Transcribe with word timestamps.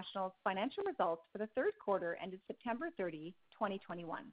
International's 0.00 0.32
financial 0.42 0.82
results 0.84 1.22
for 1.30 1.36
the 1.36 1.48
third 1.54 1.72
quarter 1.84 2.16
ended 2.22 2.40
September 2.46 2.88
30, 2.96 3.34
2021. 3.52 4.24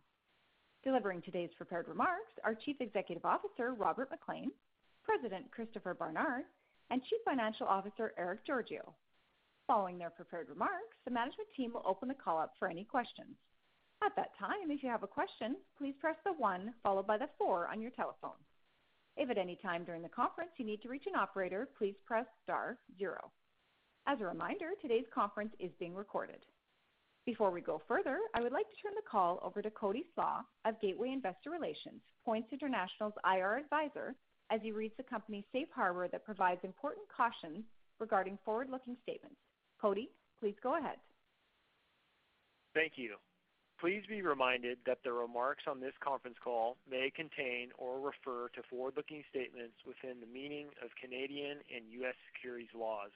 Delivering 0.82 1.22
today's 1.22 1.50
prepared 1.58 1.90
remarks 1.90 2.32
are 2.46 2.56
Chief 2.56 2.78
Executive 2.80 3.26
Officer 3.26 3.74
Robert 3.74 4.10
MacLean, 4.10 4.52
President 5.04 5.52
Christopher 5.52 5.94
Barnard, 5.94 6.46
and 6.90 7.04
Chief 7.04 7.20
Financial 7.26 7.68
Officer 7.68 8.14
Erick 8.18 8.48
Georgiou. 8.48 8.80
Following 9.68 9.98
their 9.98 10.10
prepared 10.10 10.48
remarks, 10.48 10.96
the 11.04 11.12
management 11.12 11.50
team 11.58 11.74
will 11.74 11.84
open 11.86 12.08
the 12.08 12.14
call 12.16 12.40
up 12.40 12.54
for 12.58 12.70
any 12.70 12.86
questions. 12.86 13.36
At 14.02 14.16
that 14.16 14.38
time, 14.40 14.72
if 14.72 14.82
you 14.82 14.90
have 14.90 15.04
a 15.04 15.08
question, 15.08 15.58
please 15.78 15.96
press 16.00 16.16
the 16.24 16.32
one 16.32 16.76
followed 16.82 17.08
by 17.08 17.18
the 17.18 17.30
four 17.38 17.68
on 17.68 17.82
your 17.82 17.92
telephone. 17.92 18.40
If 19.18 19.30
at 19.30 19.38
any 19.38 19.58
time 19.58 19.84
during 19.84 20.02
the 20.02 20.08
conference 20.08 20.52
you 20.56 20.66
need 20.66 20.82
to 20.84 20.90
reach 20.90 21.08
an 21.08 21.20
operator, 21.20 21.68
please 21.78 21.96
press 22.06 22.26
star 22.46 22.78
zero. 22.98 23.34
As 24.10 24.22
a 24.22 24.26
reminder, 24.26 24.70
today's 24.82 25.06
conference 25.14 25.54
is 25.60 25.70
being 25.80 25.94
recorded. 25.94 26.40
Before 27.26 27.52
we 27.52 27.60
go 27.60 27.82
further, 27.90 28.20
I 28.34 28.40
would 28.40 28.54
like 28.54 28.70
to 28.70 28.82
turn 28.82 28.94
the 28.96 29.02
call 29.10 29.38
over 29.44 29.62
to 29.62 29.70
Cody 29.70 30.06
Slach 30.16 30.46
of 30.64 30.80
Gateway 30.80 31.10
Investor 31.10 31.52
Relations, 31.52 32.00
Points 32.24 32.48
International's 32.54 33.16
IR 33.26 33.58
advisor, 33.58 34.16
as 34.50 34.62
he 34.64 34.72
reads 34.72 34.94
the 34.96 35.04
company's 35.04 35.44
safe 35.52 35.68
harbor 35.76 36.08
that 36.08 36.24
provides 36.24 36.62
important 36.64 37.06
cautions 37.16 37.66
regarding 38.00 38.40
forward-looking 38.46 38.96
statements. 39.04 39.36
Cody, 39.82 40.10
please 40.40 40.56
go 40.64 40.78
ahead. 40.78 40.96
Thank 42.74 42.94
you. 42.96 43.18
Please 43.78 44.04
be 44.08 44.22
reminded 44.22 44.78
that 44.86 45.00
the 45.04 45.12
remarks 45.12 45.64
on 45.68 45.82
this 45.82 45.94
conference 46.02 46.38
call 46.42 46.78
may 46.90 47.12
contain 47.14 47.72
or 47.78 48.00
refer 48.00 48.48
to 48.56 48.64
forward-looking 48.70 49.26
statements 49.30 49.76
within 49.86 50.22
the 50.22 50.32
meaning 50.32 50.68
of 50.82 50.96
Canadian 50.96 51.58
and 51.76 51.92
U.S. 52.00 52.16
securities 52.32 52.72
laws. 52.74 53.12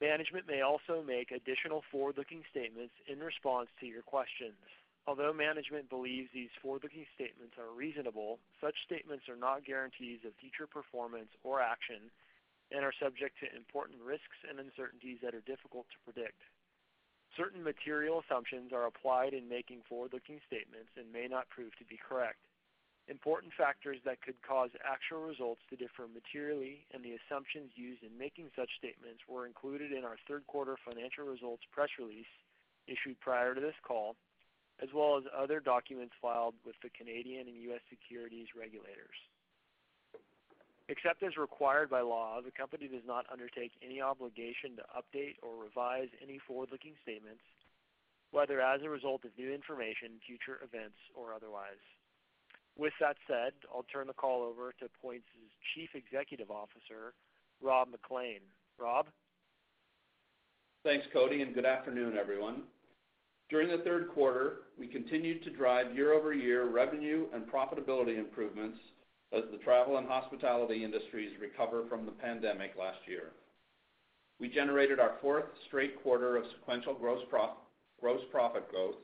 Management 0.00 0.48
may 0.48 0.62
also 0.62 1.04
make 1.04 1.30
additional 1.30 1.84
forward-looking 1.92 2.42
statements 2.48 2.94
in 3.06 3.20
response 3.20 3.68
to 3.80 3.86
your 3.86 4.00
questions. 4.00 4.56
Although 5.06 5.32
management 5.32 5.92
believes 5.92 6.32
these 6.32 6.52
forward-looking 6.62 7.04
statements 7.14 7.60
are 7.60 7.68
reasonable, 7.76 8.38
such 8.60 8.80
statements 8.84 9.28
are 9.28 9.36
not 9.36 9.64
guarantees 9.64 10.24
of 10.24 10.32
future 10.40 10.66
performance 10.66 11.28
or 11.44 11.60
action 11.60 12.08
and 12.72 12.84
are 12.84 12.96
subject 12.96 13.36
to 13.40 13.56
important 13.56 14.00
risks 14.00 14.40
and 14.48 14.56
uncertainties 14.56 15.20
that 15.20 15.34
are 15.34 15.44
difficult 15.44 15.84
to 15.92 16.00
predict. 16.08 16.40
Certain 17.36 17.62
material 17.62 18.24
assumptions 18.24 18.72
are 18.72 18.86
applied 18.86 19.34
in 19.34 19.48
making 19.48 19.84
forward-looking 19.88 20.40
statements 20.46 20.96
and 20.96 21.12
may 21.12 21.28
not 21.28 21.48
prove 21.52 21.76
to 21.76 21.84
be 21.84 22.00
correct. 22.00 22.40
Important 23.10 23.50
factors 23.58 23.98
that 24.06 24.22
could 24.22 24.38
cause 24.46 24.70
actual 24.86 25.26
results 25.26 25.66
to 25.68 25.74
differ 25.74 26.06
materially 26.06 26.86
and 26.94 27.02
the 27.02 27.18
assumptions 27.18 27.74
used 27.74 28.06
in 28.06 28.14
making 28.14 28.54
such 28.54 28.70
statements 28.78 29.26
were 29.26 29.50
included 29.50 29.90
in 29.90 30.06
our 30.06 30.14
third 30.30 30.46
quarter 30.46 30.78
financial 30.86 31.26
results 31.26 31.66
press 31.74 31.90
release 31.98 32.30
issued 32.86 33.18
prior 33.18 33.52
to 33.52 33.60
this 33.60 33.74
call, 33.82 34.14
as 34.78 34.94
well 34.94 35.18
as 35.18 35.26
other 35.34 35.58
documents 35.58 36.14
filed 36.22 36.54
with 36.64 36.78
the 36.86 36.90
Canadian 36.94 37.50
and 37.50 37.58
U.S. 37.74 37.82
securities 37.90 38.54
regulators. 38.54 39.18
Except 40.86 41.22
as 41.26 41.36
required 41.36 41.90
by 41.90 42.06
law, 42.06 42.38
the 42.38 42.54
company 42.54 42.86
does 42.86 43.06
not 43.06 43.26
undertake 43.26 43.74
any 43.82 44.00
obligation 44.00 44.78
to 44.78 44.86
update 44.94 45.34
or 45.42 45.58
revise 45.58 46.14
any 46.22 46.38
forward-looking 46.38 46.94
statements, 47.02 47.42
whether 48.30 48.62
as 48.62 48.82
a 48.82 48.88
result 48.88 49.26
of 49.26 49.34
new 49.34 49.50
information, 49.50 50.22
future 50.22 50.62
events, 50.62 50.98
or 51.18 51.34
otherwise. 51.34 51.82
With 52.78 52.92
that 53.00 53.16
said, 53.26 53.52
I'll 53.74 53.84
turn 53.92 54.06
the 54.06 54.12
call 54.12 54.42
over 54.42 54.72
to 54.80 54.86
Points' 55.02 55.26
Chief 55.74 55.90
Executive 55.94 56.50
Officer, 56.50 57.12
Rob 57.62 57.88
MacLean. 57.90 58.40
Rob? 58.78 59.06
Thanks, 60.82 61.06
Cody, 61.12 61.42
and 61.42 61.54
good 61.54 61.66
afternoon, 61.66 62.16
everyone. 62.18 62.62
During 63.50 63.68
the 63.68 63.84
third 63.84 64.08
quarter, 64.14 64.60
we 64.78 64.86
continued 64.86 65.42
to 65.44 65.50
drive 65.50 65.94
year-over-year 65.94 66.70
revenue 66.70 67.26
and 67.34 67.50
profitability 67.50 68.16
improvements 68.16 68.78
as 69.32 69.42
the 69.50 69.58
travel 69.58 69.98
and 69.98 70.08
hospitality 70.08 70.84
industries 70.84 71.32
recover 71.40 71.84
from 71.88 72.06
the 72.06 72.12
pandemic 72.12 72.72
last 72.78 73.00
year. 73.06 73.32
We 74.38 74.48
generated 74.48 74.98
our 74.98 75.16
fourth 75.20 75.44
straight 75.66 76.02
quarter 76.02 76.36
of 76.36 76.44
sequential 76.58 76.94
gross 76.94 77.22
profit 78.30 78.70
growth, 78.70 78.94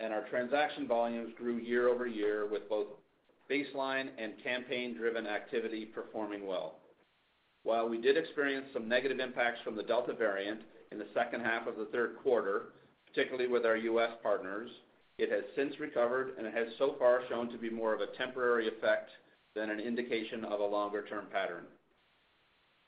and 0.00 0.12
our 0.12 0.22
transaction 0.28 0.88
volumes 0.88 1.32
grew 1.36 1.58
year-over-year 1.58 2.46
with 2.50 2.68
both 2.68 2.86
baseline 3.50 4.08
and 4.18 4.32
campaign-driven 4.42 5.26
activity 5.26 5.84
performing 5.84 6.46
well. 6.46 6.76
While 7.62 7.88
we 7.88 8.00
did 8.00 8.16
experience 8.16 8.66
some 8.72 8.88
negative 8.88 9.20
impacts 9.20 9.60
from 9.62 9.76
the 9.76 9.82
Delta 9.82 10.14
variant 10.14 10.60
in 10.92 10.98
the 10.98 11.06
second 11.14 11.42
half 11.42 11.66
of 11.66 11.76
the 11.76 11.84
third 11.86 12.16
quarter, 12.22 12.72
particularly 13.06 13.48
with 13.48 13.66
our 13.66 13.76
U.S. 13.76 14.10
partners, 14.22 14.70
it 15.18 15.30
has 15.30 15.44
since 15.54 15.78
recovered, 15.78 16.32
and 16.38 16.46
it 16.46 16.54
has 16.54 16.68
so 16.78 16.94
far 16.98 17.22
shown 17.28 17.50
to 17.50 17.58
be 17.58 17.68
more 17.68 17.94
of 17.94 18.00
a 18.00 18.16
temporary 18.16 18.68
effect 18.68 19.10
than 19.54 19.68
an 19.68 19.80
indication 19.80 20.44
of 20.44 20.60
a 20.60 20.64
longer-term 20.64 21.26
pattern. 21.30 21.64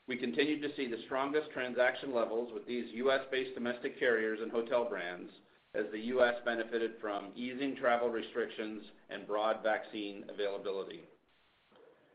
We 0.09 0.17
continued 0.17 0.63
to 0.63 0.75
see 0.77 0.89
the 0.89 1.03
strongest 1.05 1.51
transaction 1.53 2.15
levels 2.15 2.51
with 2.55 2.67
these 2.67 2.87
U.S.-based 2.95 3.55
domestic 3.55 3.99
carriers 3.99 4.39
and 4.41 4.51
hotel 4.51 4.89
brands 4.89 5.31
as 5.75 5.85
the 5.91 5.99
U.S. 5.99 6.35
benefited 6.45 6.93
from 7.01 7.33
easing 7.35 7.77
travel 7.77 8.09
restrictions 8.09 8.85
and 9.11 9.27
broad 9.27 9.63
vaccine 9.63 10.25
availability. 10.33 11.03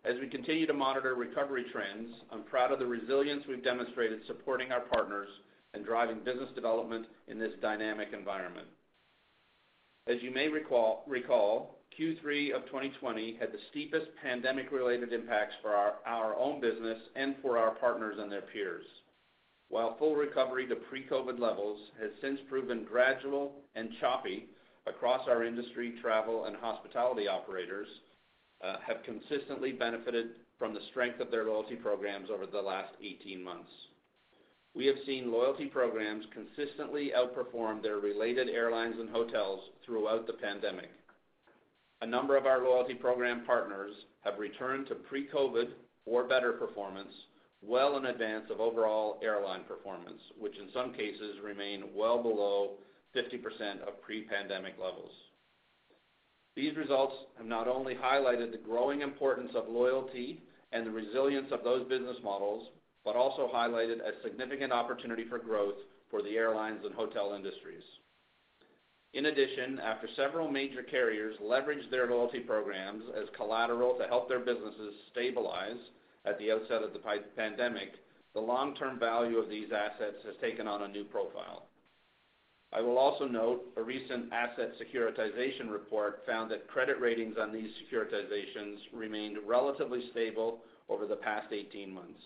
As 0.06 0.16
we 0.22 0.28
continue 0.28 0.68
to 0.68 0.74
monitor 0.74 1.16
recovery 1.16 1.66
trends, 1.72 2.14
I'm 2.32 2.44
proud 2.44 2.72
of 2.72 2.80
the 2.80 2.86
resilience 2.86 3.44
we've 3.48 3.64
demonstrated 3.64 4.20
supporting 4.28 4.72
our 4.72 4.82
partners 4.82 5.30
and 5.74 5.84
driving 5.84 6.20
business 6.24 6.50
development 6.56 7.08
in 7.28 7.40
this 7.40 7.54
dynamic 7.62 8.10
environment. 8.14 8.68
As 10.08 10.18
you 10.22 10.32
may 10.32 10.48
recall, 10.48 11.04
Q3 12.00 12.56
of 12.56 12.66
2020 12.68 13.38
had 13.40 13.52
the 13.52 13.60
steepest 13.72 14.06
pandemic-related 14.24 15.12
impacts 15.12 15.56
for 15.62 15.76
our 16.06 16.36
own 16.36 16.62
business 16.62 17.00
and 17.16 17.36
for 17.42 17.58
our 17.58 17.72
partners 17.72 18.16
and 18.20 18.32
their 18.32 18.42
peers. 18.42 18.86
While 19.70 19.98
full 19.98 20.16
recovery 20.16 20.66
to 20.68 20.76
pre-COVID 20.76 21.40
levels 21.40 21.80
has 22.00 22.12
since 22.22 22.40
proven 22.50 22.86
gradual 22.86 23.54
and 23.76 23.90
choppy 24.00 24.48
across 24.86 25.28
our 25.28 25.44
industry, 25.44 25.96
travel 26.02 26.46
and 26.46 26.56
hospitality 26.56 27.28
operators 27.28 27.88
uh, 28.64 28.78
have 28.86 29.04
consistently 29.04 29.74
benefited 29.74 30.30
from 30.58 30.74
the 30.74 30.82
strength 30.90 31.20
of 31.20 31.32
their 31.32 31.46
loyalty 31.46 31.76
programs 31.76 32.30
over 32.32 32.46
the 32.46 32.62
last 32.62 32.94
18 33.04 33.44
months. 33.44 33.70
We 34.74 34.86
have 34.86 34.96
seen 35.06 35.32
loyalty 35.32 35.66
programs 35.66 36.26
consistently 36.34 37.12
outperform 37.16 37.82
their 37.82 37.98
related 37.98 38.50
airlines 38.50 38.96
and 39.00 39.10
hotels 39.10 39.62
throughout 39.86 40.28
the 40.28 40.34
pandemic. 40.34 40.90
A 42.02 42.06
number 42.06 42.38
of 42.38 42.46
our 42.46 42.64
loyalty 42.64 42.94
program 42.94 43.44
partners 43.46 43.94
have 44.22 44.40
returned 44.40 44.88
to 44.88 44.96
pre-COVID 44.96 45.70
or 46.06 46.28
better 46.28 46.54
performance 46.54 47.14
well 47.62 47.98
in 47.98 48.06
advance 48.06 48.46
of 48.52 48.60
overall 48.60 49.20
airline 49.24 49.64
performance, 49.68 50.22
which 50.40 50.58
in 50.58 50.70
some 50.74 50.94
cases 50.94 51.38
remain 51.44 51.86
well 51.96 52.22
below 52.22 52.72
50% 53.16 53.82
of 53.88 54.02
pre-pandemic 54.02 54.76
levels. 54.80 55.12
These 56.56 56.76
results 56.76 57.16
have 57.38 57.46
not 57.46 57.68
only 57.68 57.96
highlighted 57.96 58.52
the 58.52 58.58
growing 58.58 59.02
importance 59.02 59.52
of 59.56 59.70
loyalty 59.70 60.42
and 60.72 60.86
the 60.86 60.92
resilience 60.92 61.52
of 61.52 61.64
those 61.64 61.88
business 61.88 62.18
models, 62.24 62.68
but 63.06 63.16
also 63.16 63.50
highlighted 63.54 64.00
a 64.00 64.22
significant 64.24 64.74
opportunity 64.74 65.26
for 65.30 65.40
growth 65.40 65.76
for 66.10 66.22
the 66.22 66.36
airlines 66.36 66.80
and 66.84 66.94
hotel 66.94 67.34
industries. 67.36 67.84
In 69.14 69.28
addition, 69.28 69.80
after 69.80 70.08
several 70.16 70.50
major 70.50 70.84
carriers 70.84 71.36
leveraged 71.42 71.90
their 71.90 72.10
loyalty 72.10 72.40
programs 72.40 73.04
as 73.16 73.28
collateral 73.36 73.96
to 73.98 74.08
help 74.08 74.28
their 74.28 74.40
businesses 74.40 74.94
stabilize 75.12 75.78
at 76.26 76.38
the 76.40 76.52
outset 76.52 76.84
of 76.84 76.94
the 76.94 77.00
pandemic, 77.36 77.94
the 78.34 78.40
long-term 78.40 79.00
value 79.00 79.38
of 79.38 79.50
these 79.50 79.72
assets 79.72 80.24
has 80.26 80.36
taken 80.42 80.68
on 80.68 80.84
a 80.84 80.88
new 80.88 81.04
profile. 81.04 81.68
I 82.74 82.82
will 82.82 82.98
also 82.98 83.26
note 83.26 83.64
a 83.78 83.82
recent 83.82 84.32
asset 84.34 84.74
securitization 84.78 85.72
report 85.72 86.24
found 86.28 86.52
that 86.52 86.68
credit 86.68 87.00
ratings 87.00 87.38
on 87.40 87.54
these 87.54 87.72
securitizations 87.82 88.78
remained 88.94 89.38
relatively 89.46 90.10
stable 90.12 90.60
over 90.90 91.06
the 91.06 91.16
past 91.16 91.54
18 91.54 91.94
months. 91.94 92.22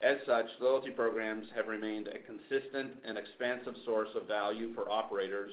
As 0.00 0.16
such, 0.26 0.46
loyalty 0.60 0.90
programs 0.90 1.46
have 1.54 1.66
remained 1.66 2.08
a 2.08 2.18
consistent 2.18 2.92
and 3.04 3.18
expansive 3.18 3.74
source 3.84 4.08
of 4.14 4.26
value 4.26 4.72
for 4.74 4.90
operators 4.90 5.52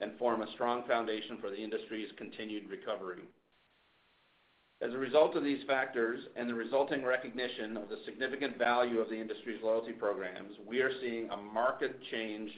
and 0.00 0.18
form 0.18 0.42
a 0.42 0.52
strong 0.54 0.86
foundation 0.86 1.38
for 1.38 1.50
the 1.50 1.62
industry's 1.62 2.10
continued 2.16 2.70
recovery. 2.70 3.22
As 4.82 4.92
a 4.92 4.98
result 4.98 5.36
of 5.36 5.44
these 5.44 5.62
factors 5.68 6.18
and 6.34 6.48
the 6.48 6.54
resulting 6.54 7.04
recognition 7.04 7.76
of 7.76 7.88
the 7.88 7.98
significant 8.04 8.58
value 8.58 8.98
of 8.98 9.08
the 9.08 9.20
industry's 9.20 9.62
loyalty 9.62 9.92
programs, 9.92 10.56
we 10.66 10.80
are 10.80 10.90
seeing 11.00 11.30
a 11.30 11.36
marked 11.36 11.84
change 12.10 12.50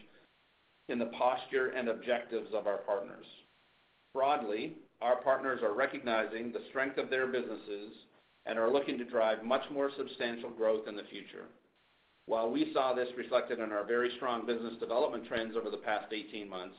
in 0.88 0.99
the 0.99 1.12
posture 1.19 1.69
and 1.76 1.91
objectives 1.91 2.49
of 2.55 2.67
our 2.67 2.79
partners. 2.79 3.26
Broadly, 4.15 4.73
our 5.03 5.17
partners 5.17 5.61
are 5.62 5.75
recognizing 5.75 6.50
the 6.50 6.62
strength 6.71 6.97
of 6.97 7.11
their 7.11 7.26
businesses 7.26 7.93
and 8.47 8.59
are 8.59 8.73
looking 8.73 8.97
to 8.97 9.05
drive 9.05 9.44
much 9.44 9.65
more 9.70 9.91
substantial 9.94 10.49
growth 10.49 10.88
in 10.88 10.97
the 10.97 11.11
future. 11.11 11.44
While 12.25 12.50
we 12.50 12.73
saw 12.73 12.94
this 12.94 13.09
reflected 13.19 13.59
in 13.59 13.70
our 13.70 13.85
very 13.85 14.11
strong 14.17 14.47
business 14.47 14.79
development 14.81 15.27
trends 15.29 15.56
over 15.59 15.69
the 15.69 15.77
past 15.77 16.11
18 16.11 16.49
months, 16.49 16.77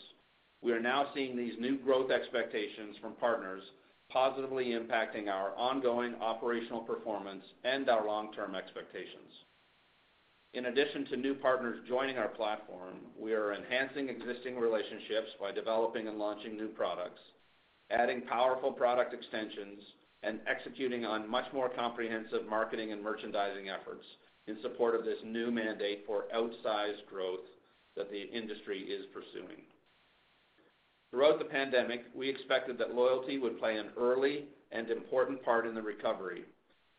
we 0.64 0.72
are 0.72 0.80
now 0.80 1.10
seeing 1.14 1.38
these 1.38 1.54
new 1.60 1.78
growth 1.78 2.10
expectations 2.10 2.96
from 3.00 3.14
partners 3.14 3.62
positively 4.10 4.68
impacting 4.68 5.28
our 5.28 5.56
ongoing 5.56 6.16
operational 6.22 6.82
performance 6.82 7.44
and 7.64 7.90
our 7.90 8.06
long-term 8.06 8.56
expectations. 8.56 9.32
In 10.54 10.68
addition 10.68 11.06
to 11.08 11.18
new 11.18 11.34
partners 11.34 11.82
joining 11.88 12.18
our 12.18 12.30
platform, 12.30 12.96
we 13.20 13.34
are 13.34 13.54
enhancing 13.54 14.08
existing 14.08 14.58
relationships 14.58 15.32
by 15.40 15.52
developing 15.52 16.08
and 16.08 16.18
launching 16.18 16.56
new 16.56 16.70
products, 16.70 17.20
adding 17.92 18.22
powerful 18.22 18.72
product 18.72 19.14
extensions, 19.14 19.80
and 20.24 20.40
executing 20.48 21.04
on 21.04 21.30
much 21.30 21.46
more 21.54 21.70
comprehensive 21.70 22.48
marketing 22.50 22.94
and 22.94 23.04
merchandising 23.04 23.70
efforts 23.70 24.06
in 24.48 24.58
support 24.62 24.96
of 24.96 25.04
this 25.04 25.20
new 25.26 25.52
mandate 25.52 26.04
for 26.08 26.26
outsized 26.34 27.06
growth 27.10 27.46
that 27.98 28.10
the 28.10 28.30
industry 28.32 28.80
is 28.80 29.06
pursuing. 29.14 29.62
Throughout 31.16 31.40
the 31.40 31.46
pandemic, 31.46 32.04
we 32.14 32.28
expected 32.28 32.78
that 32.78 32.94
loyalty 32.94 33.38
would 33.38 33.58
play 33.58 33.78
an 33.78 33.92
early 33.98 34.48
and 34.74 34.90
important 34.90 35.42
part 35.46 35.66
in 35.66 35.74
the 35.74 35.82
recovery, 35.82 36.44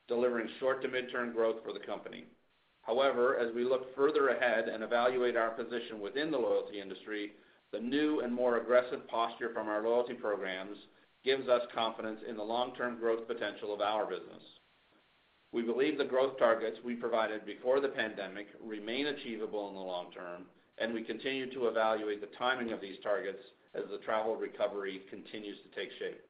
delivering 0.08 0.48
short 0.58 0.80
to 0.80 0.88
mid-term 0.88 1.34
growth 1.34 1.56
for 1.62 1.74
the 1.74 1.84
company. 1.84 2.24
However, 2.80 3.36
as 3.36 3.54
we 3.54 3.62
look 3.62 3.94
further 3.94 4.28
ahead 4.28 4.70
and 4.70 4.82
evaluate 4.82 5.36
our 5.36 5.50
position 5.50 6.00
within 6.00 6.30
the 6.30 6.38
loyalty 6.38 6.80
industry, 6.80 7.32
the 7.72 7.78
new 7.78 8.20
and 8.20 8.32
more 8.32 8.56
aggressive 8.56 9.06
posture 9.06 9.50
from 9.52 9.68
our 9.68 9.86
loyalty 9.86 10.14
programs 10.14 10.78
gives 11.22 11.46
us 11.50 11.68
confidence 11.74 12.20
in 12.26 12.38
the 12.38 12.42
long-term 12.42 12.98
growth 12.98 13.28
potential 13.28 13.74
of 13.74 13.82
our 13.82 14.06
business. 14.06 14.42
We 15.52 15.60
believe 15.60 15.98
the 15.98 16.06
growth 16.06 16.38
targets 16.38 16.78
we 16.82 16.94
provided 16.94 17.44
before 17.44 17.80
the 17.80 17.88
pandemic 17.88 18.46
remain 18.64 19.08
achievable 19.08 19.68
in 19.68 19.74
the 19.74 19.80
long 19.80 20.10
term, 20.10 20.46
and 20.78 20.94
we 20.94 21.02
continue 21.02 21.52
to 21.52 21.66
evaluate 21.66 22.22
the 22.22 22.34
timing 22.38 22.72
of 22.72 22.80
these 22.80 22.96
targets 23.02 23.42
as 23.76 23.84
the 23.90 23.98
travel 23.98 24.36
recovery 24.36 25.02
continues 25.10 25.58
to 25.58 25.80
take 25.80 25.90
shape. 25.98 26.20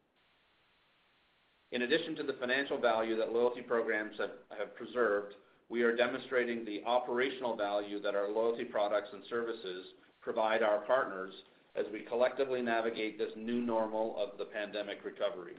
In 1.72 1.82
addition 1.82 2.14
to 2.16 2.22
the 2.22 2.36
financial 2.40 2.78
value 2.78 3.16
that 3.16 3.32
loyalty 3.32 3.60
programs 3.60 4.16
have 4.18 4.76
preserved, 4.76 5.34
we 5.68 5.82
are 5.82 5.96
demonstrating 5.96 6.64
the 6.64 6.82
operational 6.86 7.56
value 7.56 8.00
that 8.00 8.14
our 8.14 8.30
loyalty 8.30 8.64
products 8.64 9.08
and 9.12 9.22
services 9.28 9.86
provide 10.20 10.62
our 10.62 10.78
partners 10.80 11.34
as 11.74 11.84
we 11.92 12.00
collectively 12.00 12.62
navigate 12.62 13.18
this 13.18 13.32
new 13.36 13.60
normal 13.60 14.16
of 14.16 14.38
the 14.38 14.44
pandemic 14.44 15.04
recovery. 15.04 15.54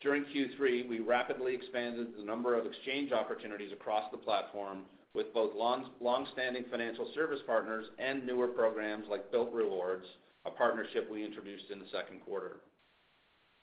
During 0.00 0.24
Q3, 0.24 0.88
we 0.88 1.00
rapidly 1.00 1.54
expanded 1.54 2.08
the 2.16 2.24
number 2.24 2.58
of 2.58 2.64
exchange 2.64 3.12
opportunities 3.12 3.72
across 3.72 4.10
the 4.10 4.16
platform 4.16 4.82
with 5.12 5.34
both 5.34 5.50
long-standing 5.54 6.64
financial 6.70 7.10
service 7.14 7.40
partners 7.46 7.86
and 7.98 8.24
newer 8.24 8.46
programs 8.46 9.06
like 9.10 9.30
Bilt 9.30 9.52
Rewards, 9.52 10.06
a 10.46 10.50
partnership 10.50 11.10
we 11.10 11.24
introduced 11.24 11.70
in 11.70 11.78
the 11.78 11.88
second 11.92 12.20
quarter. 12.20 12.60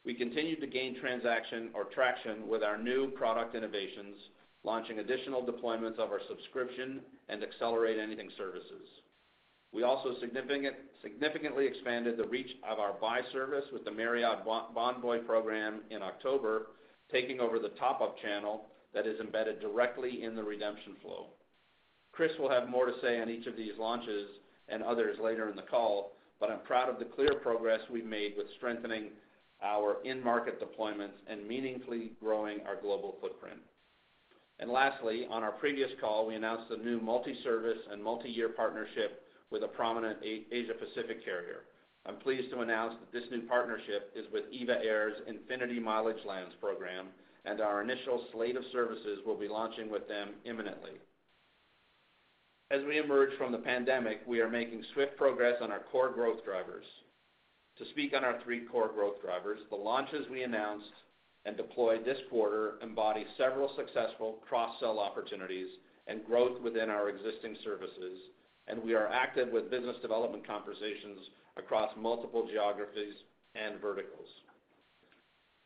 We 0.05 0.13
continued 0.13 0.61
to 0.61 0.67
gain 0.67 0.99
transaction 0.99 1.69
or 1.73 1.85
traction 1.85 2.47
with 2.47 2.63
our 2.63 2.77
new 2.77 3.11
product 3.11 3.55
innovations, 3.55 4.15
launching 4.63 4.99
additional 4.99 5.43
deployments 5.43 5.99
of 5.99 6.11
our 6.11 6.21
subscription 6.29 7.01
and 7.29 7.43
Accelerate 7.43 7.99
Anything 7.99 8.29
services. 8.37 8.87
We 9.73 9.83
also 9.83 10.15
significantly 10.21 11.65
expanded 11.67 12.17
the 12.17 12.27
reach 12.27 12.49
of 12.67 12.79
our 12.79 12.93
buy 12.93 13.19
service 13.33 13.65
with 13.73 13.83
the 13.83 13.91
Marriott 13.91 14.45
Bonvoy 14.45 15.25
program 15.25 15.81
in 15.89 16.01
October, 16.01 16.67
taking 17.11 17.39
over 17.39 17.59
the 17.59 17.69
top-up 17.79 18.17
channel 18.19 18.67
that 18.93 19.05
is 19.05 19.19
embedded 19.19 19.59
directly 19.59 20.23
in 20.23 20.35
the 20.35 20.43
redemption 20.43 20.95
flow. 21.01 21.27
Chris 22.13 22.31
will 22.39 22.49
have 22.49 22.69
more 22.69 22.85
to 22.85 22.99
say 23.01 23.19
on 23.19 23.29
each 23.29 23.45
of 23.45 23.57
these 23.57 23.73
launches 23.77 24.29
and 24.69 24.81
others 24.81 25.17
later 25.21 25.49
in 25.49 25.55
the 25.55 25.61
call, 25.61 26.13
but 26.39 26.51
I'm 26.51 26.59
proud 26.59 26.89
of 26.89 26.99
the 26.99 27.05
clear 27.05 27.35
progress 27.41 27.79
we've 27.91 28.05
made 28.05 28.35
with 28.37 28.47
strengthening 28.57 29.09
our 29.63 29.97
in-market 30.03 30.61
deployments 30.61 31.17
and 31.27 31.47
meaningfully 31.47 32.11
growing 32.21 32.59
our 32.67 32.79
global 32.79 33.15
footprint. 33.21 33.59
And 34.59 34.71
lastly, 34.71 35.27
on 35.29 35.43
our 35.43 35.51
previous 35.51 35.91
call, 36.01 36.25
we 36.27 36.35
announced 36.35 36.71
a 36.71 36.83
new 36.83 36.99
multi-service 36.99 37.79
and 37.91 38.03
multi-year 38.03 38.49
partnership 38.49 39.23
with 39.51 39.63
a 39.63 39.67
prominent 39.67 40.17
Asia 40.23 40.73
Pacific 40.73 41.23
carrier. 41.23 41.61
I'm 42.05 42.17
pleased 42.17 42.51
to 42.51 42.61
announce 42.61 42.95
that 42.99 43.11
this 43.11 43.29
new 43.31 43.41
partnership 43.47 44.11
is 44.15 44.25
with 44.31 44.43
EVA 44.51 44.83
Air's 44.83 45.13
Infinity 45.27 45.79
MileageLands 45.79 46.59
program, 46.59 47.07
and 47.45 47.61
our 47.61 47.81
initial 47.81 48.25
slate 48.31 48.55
of 48.55 48.63
services 48.71 49.19
will 49.25 49.37
be 49.37 49.47
launching 49.47 49.91
with 49.91 50.07
them 50.07 50.29
imminently. 50.45 50.91
As 52.69 52.81
we 52.85 52.97
emerge 52.97 53.29
from 53.37 53.53
the 53.53 53.59
pandemic, 53.59 54.19
we 54.27 54.41
are 54.41 54.49
making 54.49 54.83
swift 54.93 55.15
progress 55.15 55.55
on 55.61 55.71
our 55.71 55.83
core 55.89 56.11
growth 56.11 56.43
drivers. 56.43 56.83
To 57.77 57.85
speak 57.91 58.13
on 58.13 58.25
our 58.25 58.41
three 58.43 58.65
core 58.65 58.89
growth 58.89 59.21
drivers, 59.21 59.61
the 59.69 59.77
launches 59.77 60.27
we 60.29 60.43
announced 60.43 60.91
and 61.45 61.55
deployed 61.55 62.03
this 62.03 62.17
quarter 62.29 62.73
embody 62.81 63.25
several 63.37 63.71
successful 63.77 64.39
cross-sell 64.45 64.99
opportunities 64.99 65.69
and 66.07 66.25
growth 66.25 66.61
within 66.61 66.89
our 66.89 67.07
existing 67.07 67.55
services, 67.63 68.19
and 68.67 68.83
we 68.83 68.93
are 68.93 69.07
active 69.07 69.47
with 69.49 69.71
business 69.71 69.95
development 70.01 70.45
conversations 70.45 71.19
across 71.55 71.91
multiple 71.95 72.47
geographies 72.51 73.15
and 73.55 73.79
verticals. 73.79 74.27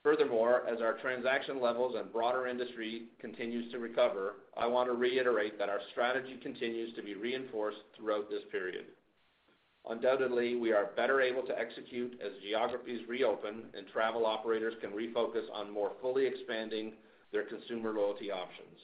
Furthermore, 0.03 0.63
as 0.68 0.81
our 0.81 0.94
transaction 0.94 1.62
levels 1.62 1.95
and 1.95 2.12
broader 2.12 2.48
industry 2.48 3.03
continues 3.19 3.71
to 3.71 3.77
recover, 3.77 4.38
I 4.57 4.65
want 4.65 4.89
to 4.89 4.94
reiterate 4.94 5.59
that 5.59 5.69
our 5.69 5.80
strategy 5.92 6.39
continues 6.41 6.96
to 6.96 7.03
be 7.03 7.13
reinforced 7.13 7.77
throughout 7.96 8.27
this 8.27 8.41
period. 8.51 8.86
Undoubtedly, 9.88 10.55
we 10.55 10.74
are 10.74 10.89
better 10.96 11.22
able 11.22 11.43
to 11.43 11.58
execute 11.58 12.20
as 12.20 12.31
geographies 12.41 13.08
reopen 13.08 13.65
and 13.75 13.86
travel 13.93 14.25
operators 14.25 14.74
can 14.81 14.89
refocus 14.89 15.46
on 15.53 15.72
more 15.72 15.91
fully 16.01 16.25
expanding 16.25 16.93
their 17.31 17.43
consumer 17.43 17.93
loyalty 17.93 18.31
options. 18.31 18.79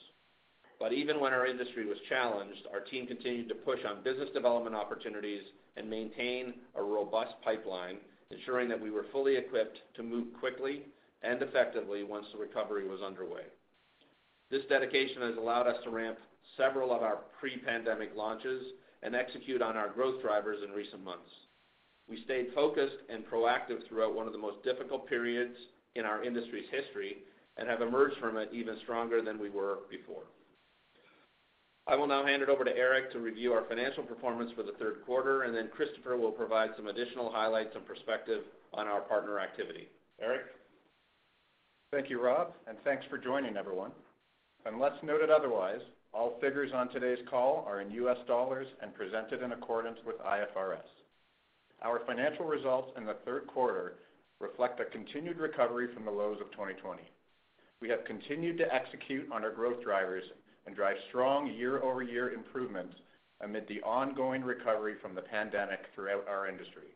But 0.78 0.92
even 0.92 1.18
when 1.18 1.32
our 1.32 1.46
industry 1.46 1.84
was 1.84 1.98
challenged, 2.08 2.62
our 2.72 2.80
team 2.80 3.08
continued 3.08 3.48
to 3.48 3.56
push 3.56 3.80
on 3.84 4.04
business 4.04 4.30
development 4.32 4.76
opportunities 4.76 5.42
and 5.76 5.90
maintain 5.90 6.54
a 6.76 6.82
robust 6.82 7.34
pipeline, 7.44 7.98
ensuring 8.30 8.68
that 8.68 8.80
we 8.80 8.92
were 8.92 9.06
fully 9.10 9.36
equipped 9.36 9.78
to 9.96 10.04
move 10.04 10.28
quickly 10.38 10.84
and 11.22 11.42
effectively 11.42 12.04
once 12.04 12.26
the 12.32 12.38
recovery 12.38 12.88
was 12.88 13.00
underway. 13.00 13.42
This 14.50 14.62
dedication 14.68 15.22
has 15.22 15.36
allowed 15.36 15.66
us 15.66 15.76
to 15.84 15.90
ramp 15.90 16.18
several 16.56 16.92
of 16.92 17.02
our 17.02 17.18
pre-pandemic 17.38 18.10
launches 18.16 18.62
and 19.02 19.14
execute 19.14 19.62
on 19.62 19.76
our 19.76 19.88
growth 19.88 20.22
drivers 20.22 20.58
in 20.66 20.74
recent 20.74 21.04
months. 21.04 21.30
We 22.08 22.22
stayed 22.24 22.54
focused 22.54 22.96
and 23.10 23.26
proactive 23.26 23.86
throughout 23.88 24.14
one 24.14 24.26
of 24.26 24.32
the 24.32 24.38
most 24.38 24.64
difficult 24.64 25.08
periods 25.08 25.54
in 25.94 26.04
our 26.04 26.24
industry's 26.24 26.68
history 26.70 27.18
and 27.58 27.68
have 27.68 27.82
emerged 27.82 28.18
from 28.18 28.36
it 28.38 28.48
even 28.52 28.76
stronger 28.82 29.20
than 29.20 29.38
we 29.38 29.50
were 29.50 29.80
before. 29.90 30.24
I 31.86 31.96
will 31.96 32.06
now 32.06 32.24
hand 32.24 32.42
it 32.42 32.48
over 32.48 32.64
to 32.64 32.76
Erick 32.76 33.12
to 33.12 33.18
review 33.18 33.52
our 33.52 33.64
financial 33.64 34.02
performance 34.02 34.50
for 34.54 34.62
the 34.62 34.72
third 34.72 34.98
quarter, 35.06 35.42
and 35.42 35.54
then 35.54 35.70
Christopher 35.74 36.16
will 36.16 36.30
provide 36.30 36.70
some 36.76 36.86
additional 36.86 37.30
highlights 37.30 37.74
and 37.74 37.86
perspective 37.86 38.42
on 38.74 38.86
our 38.86 39.00
partner 39.00 39.40
activity. 39.40 39.88
Erick? 40.20 40.42
Thank 41.90 42.10
you, 42.10 42.22
Rob, 42.22 42.52
and 42.66 42.76
thanks 42.84 43.06
for 43.08 43.16
joining 43.16 43.56
everyone. 43.56 43.92
Unless 44.66 45.02
noted 45.02 45.30
otherwise, 45.30 45.80
all 46.12 46.38
figures 46.38 46.70
on 46.74 46.90
today's 46.90 47.24
call 47.30 47.64
are 47.66 47.80
in 47.80 47.90
US 47.92 48.18
dollars 48.26 48.66
and 48.82 48.94
presented 48.94 49.42
in 49.42 49.52
accordance 49.52 49.96
with 50.06 50.18
IFRS. 50.18 50.84
Our 51.82 52.00
financial 52.06 52.44
results 52.44 52.92
in 52.98 53.06
the 53.06 53.16
third 53.24 53.46
quarter 53.46 53.94
reflect 54.38 54.80
a 54.80 54.84
continued 54.84 55.38
recovery 55.38 55.88
from 55.94 56.04
the 56.04 56.10
lows 56.10 56.36
of 56.42 56.50
2020. 56.50 57.00
We 57.80 57.88
have 57.88 58.04
continued 58.04 58.58
to 58.58 58.74
execute 58.74 59.32
on 59.32 59.42
our 59.42 59.50
growth 59.50 59.82
drivers 59.82 60.24
and 60.66 60.76
drive 60.76 60.96
strong 61.08 61.46
year-over-year 61.54 62.34
improvements 62.34 62.96
amid 63.40 63.66
the 63.66 63.80
ongoing 63.80 64.44
recovery 64.44 64.96
from 65.00 65.14
the 65.14 65.22
pandemic 65.22 65.86
throughout 65.94 66.28
our 66.28 66.48
industry. 66.48 66.92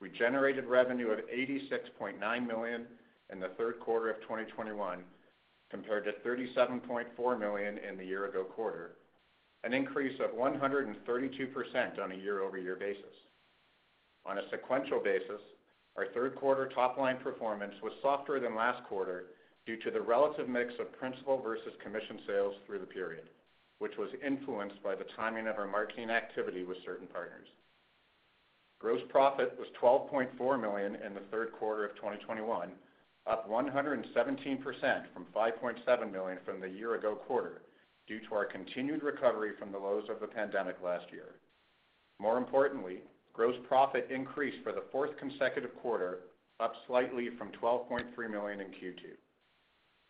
We 0.00 0.10
generated 0.10 0.64
revenue 0.64 1.10
of 1.10 1.20
$86.9 1.20 2.46
million 2.48 2.86
in 3.32 3.40
the 3.40 3.50
third 3.58 3.80
quarter 3.80 4.10
of 4.10 4.20
2021, 4.22 5.02
compared 5.70 6.04
to 6.04 6.12
37.4 6.28 7.38
million 7.38 7.78
in 7.78 7.96
the 7.96 8.04
year-ago 8.04 8.44
quarter, 8.44 8.92
an 9.64 9.72
increase 9.74 10.18
of 10.20 10.30
132% 10.30 11.98
on 12.02 12.12
a 12.12 12.14
year-over-year 12.14 12.76
basis. 12.76 13.04
On 14.24 14.38
a 14.38 14.48
sequential 14.50 15.00
basis, 15.02 15.40
our 15.96 16.06
third 16.14 16.36
quarter 16.36 16.68
top-line 16.74 17.16
performance 17.18 17.74
was 17.82 17.92
softer 18.02 18.38
than 18.38 18.54
last 18.54 18.84
quarter 18.84 19.26
due 19.66 19.76
to 19.78 19.90
the 19.90 20.00
relative 20.00 20.48
mix 20.48 20.72
of 20.78 20.92
principal 20.98 21.40
versus 21.40 21.72
commission 21.82 22.20
sales 22.26 22.54
through 22.66 22.78
the 22.78 22.86
period, 22.86 23.28
which 23.78 23.96
was 23.98 24.10
influenced 24.24 24.80
by 24.82 24.94
the 24.94 25.06
timing 25.16 25.48
of 25.48 25.58
our 25.58 25.66
marketing 25.66 26.10
activity 26.10 26.64
with 26.64 26.76
certain 26.84 27.06
partners. 27.08 27.48
Gross 28.78 29.00
profit 29.08 29.58
was 29.58 29.68
12.4 29.82 30.60
million 30.60 30.96
in 30.96 31.14
the 31.14 31.26
third 31.30 31.52
quarter 31.52 31.84
of 31.84 31.96
2021, 31.96 32.70
up 33.26 33.50
117% 33.50 34.04
from 35.12 35.26
5.7 35.34 36.12
million 36.12 36.38
from 36.44 36.60
the 36.60 36.68
year-ago 36.68 37.14
quarter 37.14 37.62
due 38.06 38.20
to 38.20 38.34
our 38.34 38.44
continued 38.44 39.02
recovery 39.02 39.50
from 39.58 39.72
the 39.72 39.78
lows 39.78 40.04
of 40.08 40.20
the 40.20 40.26
pandemic 40.26 40.76
last 40.82 41.06
year. 41.12 41.34
More 42.20 42.38
importantly, 42.38 42.98
gross 43.32 43.56
profit 43.68 44.08
increased 44.10 44.62
for 44.62 44.72
the 44.72 44.84
fourth 44.92 45.16
consecutive 45.18 45.74
quarter, 45.82 46.20
up 46.60 46.72
slightly 46.86 47.30
from 47.36 47.50
12.3 47.60 48.30
million 48.30 48.60
in 48.60 48.68
Q2. 48.68 49.16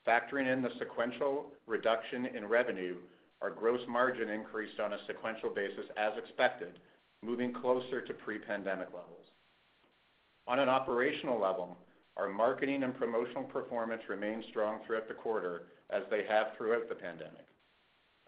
Factoring 0.06 0.52
in 0.52 0.62
the 0.62 0.70
sequential 0.78 1.46
reduction 1.66 2.26
in 2.26 2.46
revenue, 2.46 2.96
our 3.42 3.50
gross 3.50 3.80
margin 3.88 4.28
increased 4.28 4.78
on 4.78 4.92
a 4.92 4.98
sequential 5.06 5.50
basis 5.50 5.86
as 5.96 6.12
expected, 6.16 6.78
moving 7.24 7.52
closer 7.52 8.00
to 8.00 8.14
pre-pandemic 8.14 8.88
levels. 8.88 9.26
On 10.46 10.60
an 10.60 10.68
operational 10.68 11.40
level, 11.40 11.76
our 12.16 12.28
marketing 12.28 12.82
and 12.82 12.96
promotional 12.96 13.44
performance 13.44 14.02
remained 14.08 14.44
strong 14.48 14.80
throughout 14.86 15.08
the 15.08 15.14
quarter 15.14 15.64
as 15.90 16.02
they 16.10 16.24
have 16.28 16.48
throughout 16.56 16.88
the 16.88 16.94
pandemic. 16.94 17.46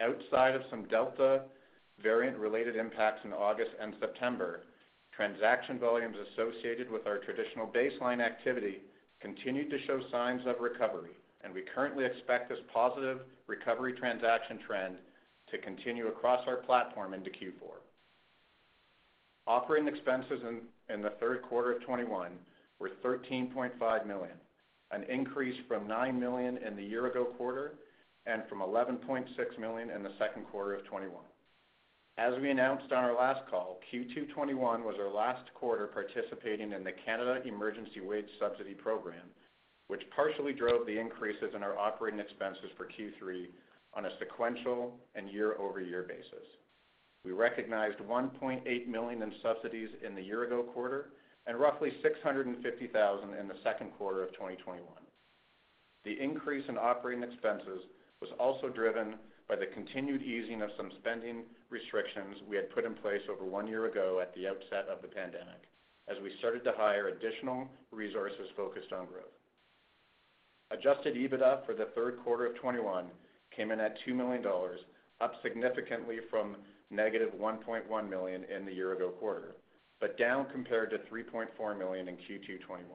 Outside 0.01 0.55
of 0.55 0.63
some 0.71 0.85
Delta 0.85 1.43
variant-related 2.03 2.77
impacts 2.77 3.25
in 3.25 3.33
August 3.33 3.71
and 3.81 3.95
September, 3.99 4.61
transaction 5.15 5.79
volumes 5.79 6.17
associated 6.33 6.91
with 6.91 7.07
our 7.07 7.19
traditional 7.19 7.67
baseline 7.67 8.25
activity 8.25 8.83
continued 9.21 9.71
to 9.71 9.85
show 9.87 10.01
signs 10.13 10.43
of 10.47 10.61
recovery, 10.61 11.11
and 11.43 11.53
we 11.53 11.65
currently 11.75 12.05
expect 12.05 12.49
this 12.49 12.59
positive 12.73 13.21
recovery 13.49 13.95
transaction 13.95 14.61
trend 14.65 14.97
to 15.51 15.59
continue 15.59 16.09
across 16.09 16.47
our 16.47 16.57
platform 16.57 17.15
into 17.15 17.31
Q4. 17.31 17.81
Operating 19.47 19.89
expenses 19.89 20.43
in 20.89 21.03
the 21.03 21.15
third 21.19 21.43
quarter 21.43 21.73
of 21.73 21.81
2021 21.81 22.33
were 22.81 22.91
13.5 23.05 24.07
million, 24.07 24.37
an 24.91 25.05
increase 25.05 25.57
from 25.67 25.87
9 25.87 26.19
million 26.19 26.59
in 26.59 26.77
the 26.77 26.83
year-ago 26.83 27.25
quarter 27.37 27.75
and 28.27 28.43
from 28.49 28.61
11.6 28.61 29.27
million 29.59 29.91
in 29.91 30.03
the 30.03 30.13
second 30.19 30.45
quarter 30.47 30.75
of 30.75 30.85
2021. 30.85 31.25
As 32.19 32.35
we 32.43 32.51
announced 32.51 32.93
on 32.93 33.05
our 33.05 33.17
last 33.17 33.49
call, 33.49 33.79
Q2 33.93 34.35
2021 34.35 34.83
was 34.83 34.97
our 34.99 35.13
last 35.13 35.55
quarter 35.55 35.87
participating 35.87 36.73
in 36.73 36.83
the 36.83 36.93
Canada 37.07 37.41
Emergency 37.47 38.01
Wage 38.01 38.27
Subsidy 38.41 38.75
program, 38.75 39.23
which 39.87 40.03
partially 40.15 40.53
drove 40.53 40.85
the 40.85 40.99
increases 40.99 41.55
in 41.55 41.63
our 41.63 41.79
operating 41.79 42.19
expenses 42.19 42.71
for 42.77 42.87
Q3 42.87 43.47
on 43.95 44.07
a 44.07 44.11
sequential 44.19 44.99
and 45.15 45.31
year-over-year 45.31 46.07
basis. 46.09 46.47
We 47.25 47.31
recognized 47.33 47.99
1.8 47.99 48.87
million 48.89 49.23
in 49.23 49.33
subsidies 49.41 49.91
in 50.05 50.15
the 50.15 50.23
year-ago 50.23 50.65
quarter 50.75 51.11
and 51.49 51.59
roughly 51.59 51.91
650,000 52.03 53.35
in 53.35 53.49
the 53.49 53.57
second 53.65 53.91
quarter 53.97 54.23
of 54.23 54.31
2021. 54.33 54.85
The 56.05 56.21
increase 56.21 56.65
in 56.69 56.77
operating 56.77 57.25
expenses 57.25 57.81
was 58.21 58.31
also 58.39 58.69
driven 58.69 59.17
by 59.49 59.57
the 59.57 59.73
continued 59.73 60.23
easing 60.23 60.61
of 60.61 60.69
some 60.77 60.93
spending 61.01 61.45
restrictions 61.71 62.37
we 62.47 62.57
had 62.57 62.71
put 62.71 62.85
in 62.85 62.95
place 62.95 63.23
over 63.33 63.45
one 63.45 63.67
year 63.67 63.87
ago 63.87 64.21
at 64.21 64.35
the 64.35 64.47
outset 64.47 64.93
of 64.93 65.01
the 65.01 65.09
pandemic, 65.09 65.65
as 66.07 66.19
we 66.23 66.37
started 66.39 66.63
to 66.65 66.73
hire 66.77 67.09
additional 67.09 67.67
resources 67.93 68.53
focused 68.55 68.93
on 68.93 69.07
growth. 69.07 69.33
Adjusted 70.71 71.17
EBITDA 71.17 71.65
for 71.65 71.73
the 71.73 71.89
third 71.95 72.19
quarter 72.23 72.45
of 72.45 72.57
2021 72.57 73.07
came 73.57 73.71
in 73.71 73.81
at 73.81 73.97
$2 74.07 74.15
million, 74.15 74.45
up 75.23 75.33
significantly 75.43 76.19
from 76.29 76.57
negative 76.91 77.31
-$1.1 77.41 78.11
million 78.11 78.45
in 78.55 78.67
the 78.67 78.73
year-ago 78.73 79.09
quarter, 79.19 79.55
but 80.01 80.19
down 80.19 80.47
compared 80.53 80.91
to 80.91 80.99
3.4 81.13 81.79
million 81.79 82.09
in 82.09 82.15
Q2 82.17 82.61
2021. 82.63 82.89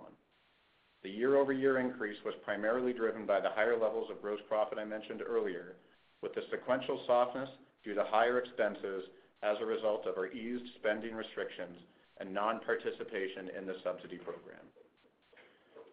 The 1.03 1.10
year-over-year 1.10 1.79
increase 1.79 2.17
was 2.24 2.33
primarily 2.45 2.93
driven 2.93 3.25
by 3.25 3.41
the 3.41 3.50
higher 3.50 3.77
levels 3.77 4.10
of 4.10 4.22
gross 4.22 4.39
profit 4.48 4.77
I 4.79 4.86
mentioned 4.86 5.22
earlier, 5.22 5.75
with 6.22 6.33
the 6.33 6.43
sequential 6.50 7.03
softness 7.05 7.50
due 7.83 7.93
to 7.93 8.05
higher 8.07 8.39
expenses 8.39 9.03
as 9.43 9.57
a 9.60 9.65
result 9.65 10.07
of 10.07 10.17
our 10.17 10.27
eased 10.27 10.63
spending 10.79 11.13
restrictions 11.13 11.75
and 12.19 12.33
non-participation 12.33 13.51
in 13.57 13.65
the 13.65 13.75
subsidy 13.83 14.17
program. 14.17 14.63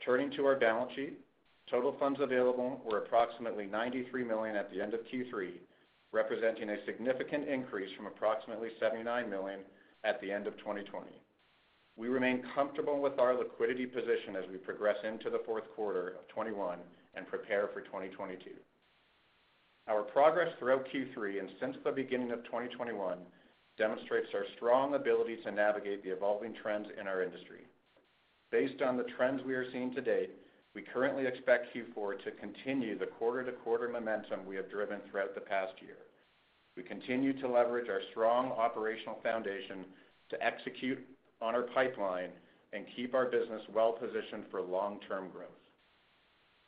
Turning 0.04 0.30
to 0.36 0.46
our 0.46 0.54
balance 0.54 0.92
sheet, 0.94 1.18
total 1.68 1.96
funds 1.98 2.20
available 2.22 2.80
were 2.84 2.98
approximately 2.98 3.66
93 3.66 4.22
million 4.24 4.54
at 4.54 4.70
the 4.70 4.80
end 4.80 4.94
of 4.94 5.00
Q3, 5.12 5.50
representing 6.12 6.70
a 6.70 6.84
significant 6.86 7.48
increase 7.48 7.90
from 7.96 8.06
approximately 8.06 8.70
$79 8.80 9.28
million 9.28 9.60
at 10.04 10.20
the 10.20 10.32
end 10.32 10.46
of 10.46 10.56
2020. 10.58 11.08
We 11.96 12.08
remain 12.08 12.42
comfortable 12.54 13.00
with 13.00 13.18
our 13.18 13.36
liquidity 13.36 13.86
position 13.86 14.36
as 14.36 14.48
we 14.50 14.56
progress 14.56 14.96
into 15.04 15.28
the 15.28 15.42
fourth 15.44 15.64
quarter 15.76 16.08
of 16.08 16.28
2021 16.28 16.78
and 17.14 17.26
prepare 17.26 17.68
for 17.74 17.80
2022. 17.82 18.50
Our 19.88 20.02
progress 20.02 20.48
throughout 20.58 20.86
Q3 20.94 21.40
and 21.40 21.48
since 21.60 21.76
the 21.84 21.90
beginning 21.90 22.30
of 22.30 22.44
2021 22.44 23.18
demonstrates 23.76 24.28
our 24.34 24.44
strong 24.56 24.94
ability 24.94 25.38
to 25.44 25.50
navigate 25.50 26.02
the 26.02 26.10
evolving 26.10 26.54
trends 26.62 26.88
in 27.00 27.06
our 27.06 27.22
industry. 27.22 27.66
Based 28.50 28.82
on 28.82 28.96
the 28.96 29.06
trends 29.16 29.42
we 29.44 29.54
are 29.54 29.70
seeing 29.72 29.94
to 29.94 30.00
date, 30.00 30.30
we 30.74 30.82
currently 30.82 31.26
expect 31.26 31.74
Q4 31.74 32.22
to 32.24 32.30
continue 32.32 32.98
the 32.98 33.06
quarter-to-quarter 33.06 33.88
momentum 33.88 34.46
we 34.46 34.56
have 34.56 34.70
driven 34.70 35.00
throughout 35.10 35.34
the 35.34 35.40
past 35.40 35.72
year. 35.80 35.96
We 36.76 36.82
continue 36.82 37.38
to 37.40 37.48
leverage 37.48 37.88
our 37.88 38.00
strong 38.10 38.52
operational 38.52 39.18
foundation 39.22 39.84
to 40.30 40.42
execute 40.44 40.98
on 41.40 41.54
our 41.54 41.62
pipeline 41.74 42.30
and 42.72 42.86
keep 42.94 43.14
our 43.14 43.26
business 43.26 43.62
well-positioned 43.74 44.44
for 44.50 44.60
long-term 44.60 45.30
growth. 45.30 45.48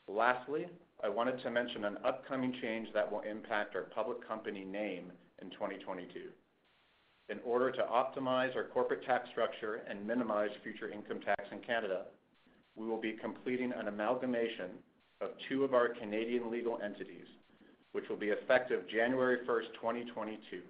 Lastly, 0.08 0.66
I 1.02 1.08
wanted 1.08 1.40
to 1.42 1.50
mention 1.50 1.84
an 1.84 1.98
upcoming 2.04 2.54
change 2.60 2.88
that 2.94 3.10
will 3.10 3.20
impact 3.20 3.76
our 3.76 3.82
public 3.82 4.26
company 4.26 4.64
name 4.64 5.12
in 5.40 5.50
2022. 5.50 6.30
In 7.28 7.38
order 7.44 7.70
to 7.70 7.82
optimize 7.82 8.54
our 8.56 8.64
corporate 8.64 9.04
tax 9.06 9.28
structure 9.30 9.82
and 9.88 10.06
minimize 10.06 10.50
future 10.62 10.90
income 10.90 11.20
tax 11.20 11.44
in 11.52 11.60
Canada, 11.60 12.02
we 12.76 12.86
will 12.86 13.00
be 13.00 13.12
completing 13.12 13.72
an 13.72 13.88
amalgamation 13.88 14.70
of 15.20 15.30
two 15.48 15.62
of 15.62 15.72
our 15.72 15.88
Canadian 15.88 16.50
legal 16.50 16.78
entities, 16.84 17.26
which 17.92 18.08
will 18.08 18.16
be 18.16 18.28
effective 18.28 18.88
January 18.88 19.38
1, 19.46 19.46
2022. 19.74 20.60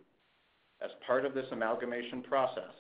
As 0.83 0.91
part 1.07 1.25
of 1.25 1.35
this 1.35 1.47
amalgamation 1.53 2.23
process, 2.23 2.75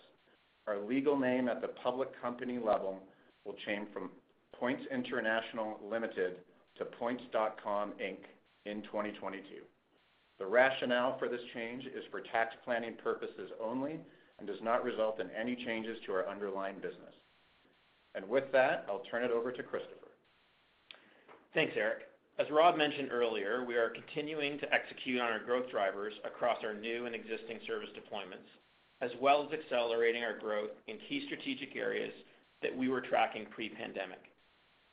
our 0.66 0.78
legal 0.78 1.18
name 1.18 1.48
at 1.48 1.60
the 1.60 1.68
public 1.68 2.08
company 2.20 2.58
level 2.58 2.98
will 3.44 3.56
change 3.66 3.88
from 3.92 4.10
Points 4.58 4.82
International 4.92 5.78
Limited 5.88 6.36
to 6.78 6.84
Points.com 6.84 7.92
Inc. 8.02 8.18
in 8.66 8.82
2022. 8.82 9.42
The 10.38 10.46
rationale 10.46 11.18
for 11.18 11.28
this 11.28 11.40
change 11.54 11.84
is 11.84 12.04
for 12.10 12.20
tax 12.20 12.54
planning 12.64 12.94
purposes 13.02 13.50
only 13.62 14.00
and 14.38 14.46
does 14.46 14.60
not 14.62 14.84
result 14.84 15.20
in 15.20 15.28
any 15.30 15.54
changes 15.54 15.98
to 16.06 16.12
our 16.12 16.28
underlying 16.28 16.76
business. 16.76 17.14
And 18.14 18.28
with 18.28 18.50
that, 18.52 18.84
I'll 18.88 19.02
turn 19.10 19.24
it 19.24 19.30
over 19.30 19.52
to 19.52 19.62
Christopher. 19.62 20.10
Thanks, 21.54 21.74
Erick. 21.76 22.11
As 22.38 22.50
Rob 22.50 22.76
mentioned 22.76 23.10
earlier, 23.12 23.62
we 23.64 23.76
are 23.76 23.90
continuing 23.90 24.58
to 24.58 24.74
execute 24.74 25.20
on 25.20 25.30
our 25.30 25.38
growth 25.38 25.70
drivers 25.70 26.14
across 26.24 26.58
our 26.64 26.72
new 26.72 27.04
and 27.04 27.14
existing 27.14 27.60
service 27.66 27.90
deployments, 27.90 28.48
as 29.02 29.10
well 29.20 29.44
as 29.46 29.52
accelerating 29.52 30.24
our 30.24 30.38
growth 30.38 30.70
in 30.88 30.96
key 31.08 31.24
strategic 31.26 31.76
areas 31.76 32.12
that 32.62 32.74
we 32.76 32.88
were 32.88 33.02
tracking 33.02 33.44
pre-pandemic. 33.50 34.20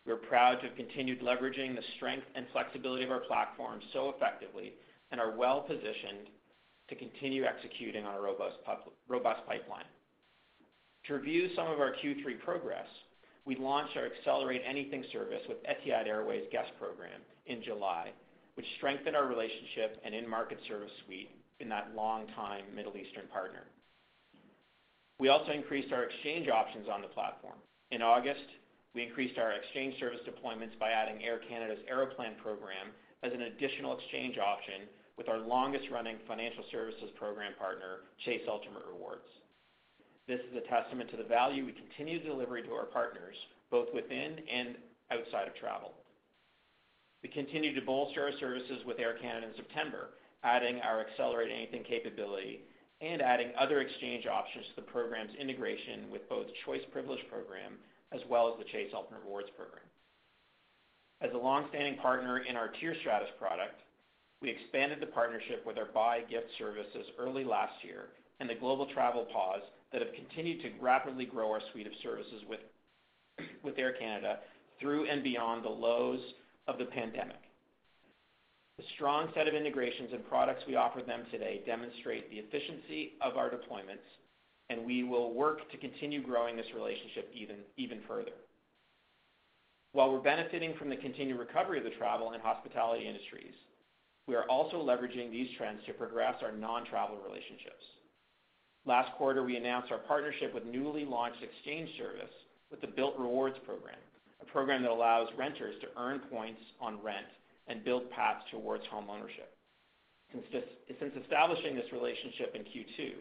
We're 0.05 0.17
proud 0.17 0.55
to 0.61 0.67
have 0.67 0.75
continued 0.75 1.21
leveraging 1.21 1.75
the 1.75 1.83
strength 1.95 2.25
and 2.35 2.45
flexibility 2.51 3.05
of 3.05 3.11
our 3.11 3.21
platform 3.21 3.79
so 3.93 4.09
effectively 4.09 4.73
and 5.11 5.21
are 5.21 5.35
well-positioned 5.37 6.27
to 6.89 6.95
continue 6.95 7.45
executing 7.45 8.05
on 8.05 8.15
a 8.15 8.21
robust 8.21 8.57
pipeline. 9.47 9.85
To 11.07 11.13
review 11.13 11.49
some 11.55 11.67
of 11.67 11.79
our 11.79 11.93
Q3 11.93 12.39
progress, 12.43 12.87
we 13.49 13.55
launched 13.55 13.97
our 13.97 14.05
Accelerate 14.05 14.61
Anything 14.63 15.03
service 15.11 15.41
with 15.49 15.57
Etihad 15.65 16.05
Airways 16.05 16.45
guest 16.51 16.69
program 16.77 17.19
in 17.47 17.63
July, 17.63 18.11
which 18.53 18.65
strengthened 18.77 19.15
our 19.15 19.25
relationship 19.25 19.99
and 20.05 20.13
in-market 20.13 20.59
service 20.67 20.91
suite 21.03 21.31
in 21.59 21.67
that 21.67 21.89
long-time 21.95 22.61
Middle 22.75 22.95
Eastern 22.95 23.25
partner. 23.33 23.65
We 25.17 25.29
also 25.29 25.51
increased 25.51 25.91
our 25.91 26.03
exchange 26.03 26.47
options 26.47 26.85
on 26.93 27.01
the 27.01 27.07
platform. 27.07 27.57
In 27.89 28.03
August, 28.03 28.45
we 28.93 29.01
increased 29.01 29.39
our 29.39 29.53
exchange 29.53 29.97
service 29.99 30.21
deployments 30.29 30.77
by 30.79 30.91
adding 30.91 31.23
Air 31.23 31.41
Canada's 31.49 31.81
Aeroplan 31.91 32.37
program 32.43 32.93
as 33.23 33.33
an 33.33 33.41
additional 33.41 33.97
exchange 33.97 34.37
option 34.37 34.85
with 35.17 35.27
our 35.27 35.39
longest-running 35.39 36.17
financial 36.27 36.63
services 36.71 37.09
program 37.17 37.53
partner, 37.57 38.05
Chase 38.23 38.45
Ultimate 38.47 38.83
Rewards. 38.93 39.25
This 40.29 40.45
is 40.51 40.61
a 40.61 40.69
testament 40.69 41.09
to 41.09 41.17
the 41.17 41.23
value 41.23 41.65
we 41.65 41.73
continue 41.73 42.21
delivering 42.21 42.63
to 42.65 42.73
our 42.73 42.85
partners, 42.85 43.33
both 43.71 43.87
within 43.95 44.37
and 44.45 44.75
outside 45.09 45.47
of 45.47 45.55
travel. 45.55 45.89
We 47.23 47.29
continue 47.29 47.73
to 47.73 47.81
bolster 47.81 48.21
our 48.21 48.37
services 48.39 48.85
with 48.85 48.99
Air 48.99 49.15
Canada 49.19 49.47
in 49.47 49.55
September, 49.55 50.11
adding 50.43 50.81
our 50.81 51.01
Accelerate 51.01 51.49
Anything 51.49 51.83
capability 51.83 52.61
and 53.01 53.23
adding 53.23 53.49
other 53.57 53.81
exchange 53.81 54.27
options 54.27 54.67
to 54.67 54.75
the 54.75 54.91
program's 54.91 55.33
integration 55.33 56.11
with 56.11 56.29
both 56.29 56.45
Choice 56.63 56.85
Privilege 56.93 57.25
program 57.27 57.73
as 58.11 58.21
well 58.29 58.53
as 58.53 58.59
the 58.59 58.69
Chase 58.69 58.91
Ultimate 58.93 59.25
Rewards 59.25 59.49
program. 59.57 59.89
As 61.21 61.31
a 61.33 61.41
long-standing 61.41 61.97
partner 61.97 62.37
in 62.37 62.55
our 62.55 62.69
Tier 62.79 62.95
Status 63.01 63.29
product, 63.39 63.81
we 64.43 64.51
expanded 64.51 64.99
the 65.01 65.07
partnership 65.07 65.65
with 65.65 65.79
our 65.79 65.89
buy 65.91 66.21
gift 66.29 66.53
services 66.59 67.09
early 67.17 67.43
last 67.43 67.73
year 67.83 68.13
and 68.39 68.47
the 68.47 68.53
global 68.53 68.85
travel 68.93 69.25
pause 69.33 69.63
that 69.91 70.01
have 70.01 70.13
continued 70.13 70.61
to 70.61 70.71
rapidly 70.81 71.25
grow 71.25 71.51
our 71.51 71.61
suite 71.71 71.87
of 71.87 71.93
services 72.03 72.43
with 73.63 73.79
Air 73.79 73.93
Canada 73.93 74.39
through 74.79 75.07
and 75.09 75.23
beyond 75.23 75.63
the 75.63 75.69
lows 75.69 76.19
of 76.67 76.77
the 76.77 76.85
pandemic. 76.85 77.39
The 78.77 78.83
strong 78.95 79.29
set 79.33 79.47
of 79.47 79.53
integrations 79.53 80.11
and 80.13 80.27
products 80.29 80.63
we 80.67 80.75
offer 80.75 81.01
them 81.01 81.23
today 81.31 81.61
demonstrate 81.65 82.29
the 82.29 82.37
efficiency 82.37 83.13
of 83.21 83.35
our 83.35 83.49
deployments, 83.49 84.07
and 84.69 84.85
we 84.85 85.03
will 85.03 85.33
work 85.33 85.69
to 85.71 85.77
continue 85.77 86.23
growing 86.23 86.55
this 86.55 86.73
relationship 86.73 87.33
even 87.77 87.99
further. 88.07 88.31
While 89.91 90.13
we're 90.13 90.19
benefiting 90.19 90.75
from 90.77 90.89
the 90.89 90.95
continued 90.95 91.39
recovery 91.39 91.79
of 91.79 91.83
the 91.83 91.89
travel 91.97 92.31
and 92.31 92.41
hospitality 92.41 93.07
industries, 93.07 93.55
we 94.27 94.35
are 94.35 94.43
also 94.43 94.77
leveraging 94.77 95.31
these 95.31 95.49
trends 95.57 95.81
to 95.87 95.93
progress 95.93 96.35
our 96.43 96.51
non-travel 96.51 97.17
relationships. 97.27 97.83
Last 98.85 99.11
quarter, 99.17 99.43
we 99.43 99.57
announced 99.57 99.91
our 99.91 99.99
partnership 99.99 100.53
with 100.53 100.65
newly 100.65 101.05
launched 101.05 101.43
exchange 101.43 101.89
service 101.97 102.33
with 102.71 102.81
the 102.81 102.87
Bilt 102.87 103.19
Rewards 103.19 103.57
program, 103.65 103.99
a 104.41 104.45
program 104.45 104.81
that 104.83 104.91
allows 104.91 105.27
renters 105.37 105.75
to 105.81 105.87
earn 106.01 106.19
points 106.31 106.61
on 106.79 107.01
rent 107.03 107.27
and 107.67 107.83
build 107.83 108.09
paths 108.11 108.43
towards 108.51 108.83
homeownership. 108.85 109.51
Since 110.31 111.13
establishing 111.23 111.75
this 111.75 111.91
relationship 111.91 112.55
in 112.55 112.61
Q2, 112.63 113.13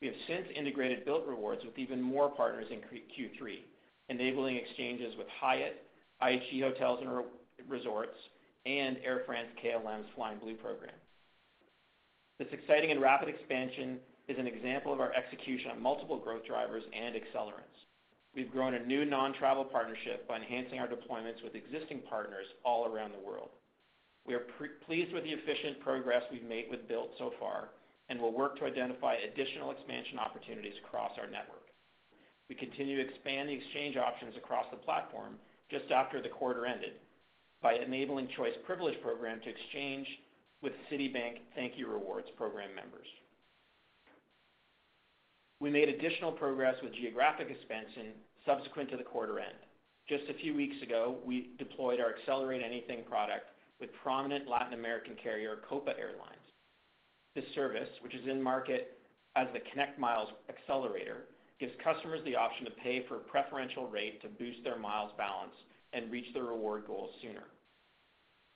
we 0.00 0.06
have 0.06 0.16
since 0.26 0.46
integrated 0.54 1.06
Bilt 1.06 1.26
Rewards 1.28 1.62
with 1.64 1.78
even 1.78 2.00
more 2.00 2.30
partners 2.30 2.66
in 2.70 2.78
Q3, 2.78 3.58
enabling 4.08 4.56
exchanges 4.56 5.14
with 5.16 5.26
Hyatt, 5.40 5.82
IHG 6.22 6.62
Hotels 6.62 7.00
& 7.36 7.68
Resorts, 7.68 8.16
and 8.66 8.96
Air 9.04 9.22
France-KLM's 9.26 10.08
Flying 10.14 10.38
Blue 10.38 10.54
program. 10.54 10.94
This 12.38 12.48
exciting 12.52 12.90
and 12.90 13.00
rapid 13.00 13.28
expansion 13.28 13.98
is 14.30 14.38
an 14.38 14.46
example 14.46 14.92
of 14.92 15.00
our 15.00 15.12
execution 15.12 15.72
on 15.72 15.82
multiple 15.82 16.16
growth 16.16 16.46
drivers 16.46 16.84
and 16.94 17.16
accelerants. 17.16 17.74
We've 18.32 18.52
grown 18.52 18.74
a 18.74 18.86
new 18.86 19.04
non-travel 19.04 19.64
partnership 19.64 20.28
by 20.28 20.36
enhancing 20.36 20.78
our 20.78 20.86
deployments 20.86 21.42
with 21.42 21.56
existing 21.56 22.02
partners 22.08 22.46
all 22.64 22.86
around 22.86 23.10
the 23.10 23.26
world. 23.26 23.50
We 24.24 24.34
are 24.34 24.46
pleased 24.86 25.12
with 25.12 25.24
the 25.24 25.34
efficient 25.34 25.80
progress 25.80 26.22
we've 26.30 26.44
made 26.44 26.70
with 26.70 26.88
Bilt 26.88 27.18
so 27.18 27.32
far 27.40 27.70
and 28.08 28.20
will 28.20 28.32
work 28.32 28.56
to 28.58 28.66
identify 28.66 29.16
additional 29.16 29.72
expansion 29.72 30.20
opportunities 30.20 30.78
across 30.84 31.10
our 31.18 31.26
network. 31.26 31.66
We 32.48 32.54
continue 32.54 33.02
to 33.02 33.08
expand 33.08 33.48
the 33.48 33.54
exchange 33.54 33.96
options 33.96 34.36
across 34.36 34.66
the 34.70 34.76
platform 34.76 35.34
just 35.70 35.90
after 35.90 36.22
the 36.22 36.28
quarter 36.28 36.66
ended 36.66 36.94
by 37.62 37.74
enabling 37.74 38.28
Choice 38.36 38.54
Privilege 38.64 39.00
program 39.02 39.40
to 39.40 39.50
exchange 39.50 40.06
with 40.62 40.72
Citibank 40.90 41.42
Thank 41.56 41.76
You 41.76 41.88
Rewards 41.90 42.28
program 42.36 42.74
members. 42.76 43.06
We 45.60 45.68
made 45.68 45.90
additional 45.90 46.32
progress 46.32 46.74
with 46.82 46.94
geographic 46.94 47.48
expansion 47.50 48.12
subsequent 48.46 48.90
to 48.90 48.96
the 48.96 49.04
quarter 49.04 49.38
end. 49.38 49.60
Just 50.08 50.24
a 50.30 50.40
few 50.40 50.54
weeks 50.54 50.76
ago, 50.82 51.18
we 51.24 51.50
deployed 51.58 52.00
our 52.00 52.14
Accelerate 52.16 52.62
Anything 52.64 53.04
product 53.08 53.44
with 53.78 53.90
prominent 54.02 54.48
Latin 54.48 54.72
American 54.72 55.16
carrier, 55.22 55.58
Copa 55.68 55.92
Airlines. 55.98 56.40
This 57.34 57.44
service, 57.54 57.88
which 58.02 58.14
is 58.14 58.26
in 58.26 58.42
market 58.42 58.98
as 59.36 59.48
the 59.52 59.60
ConnectMiles 59.60 60.28
Accelerator, 60.48 61.26
gives 61.60 61.72
customers 61.84 62.20
the 62.24 62.34
option 62.34 62.64
to 62.64 62.70
pay 62.82 63.04
for 63.06 63.16
a 63.16 63.20
preferential 63.20 63.86
rate 63.86 64.20
to 64.22 64.28
boost 64.28 64.64
their 64.64 64.78
miles 64.78 65.12
balance 65.18 65.52
and 65.92 66.10
reach 66.10 66.32
their 66.32 66.44
reward 66.44 66.84
goals 66.86 67.10
sooner. 67.20 67.44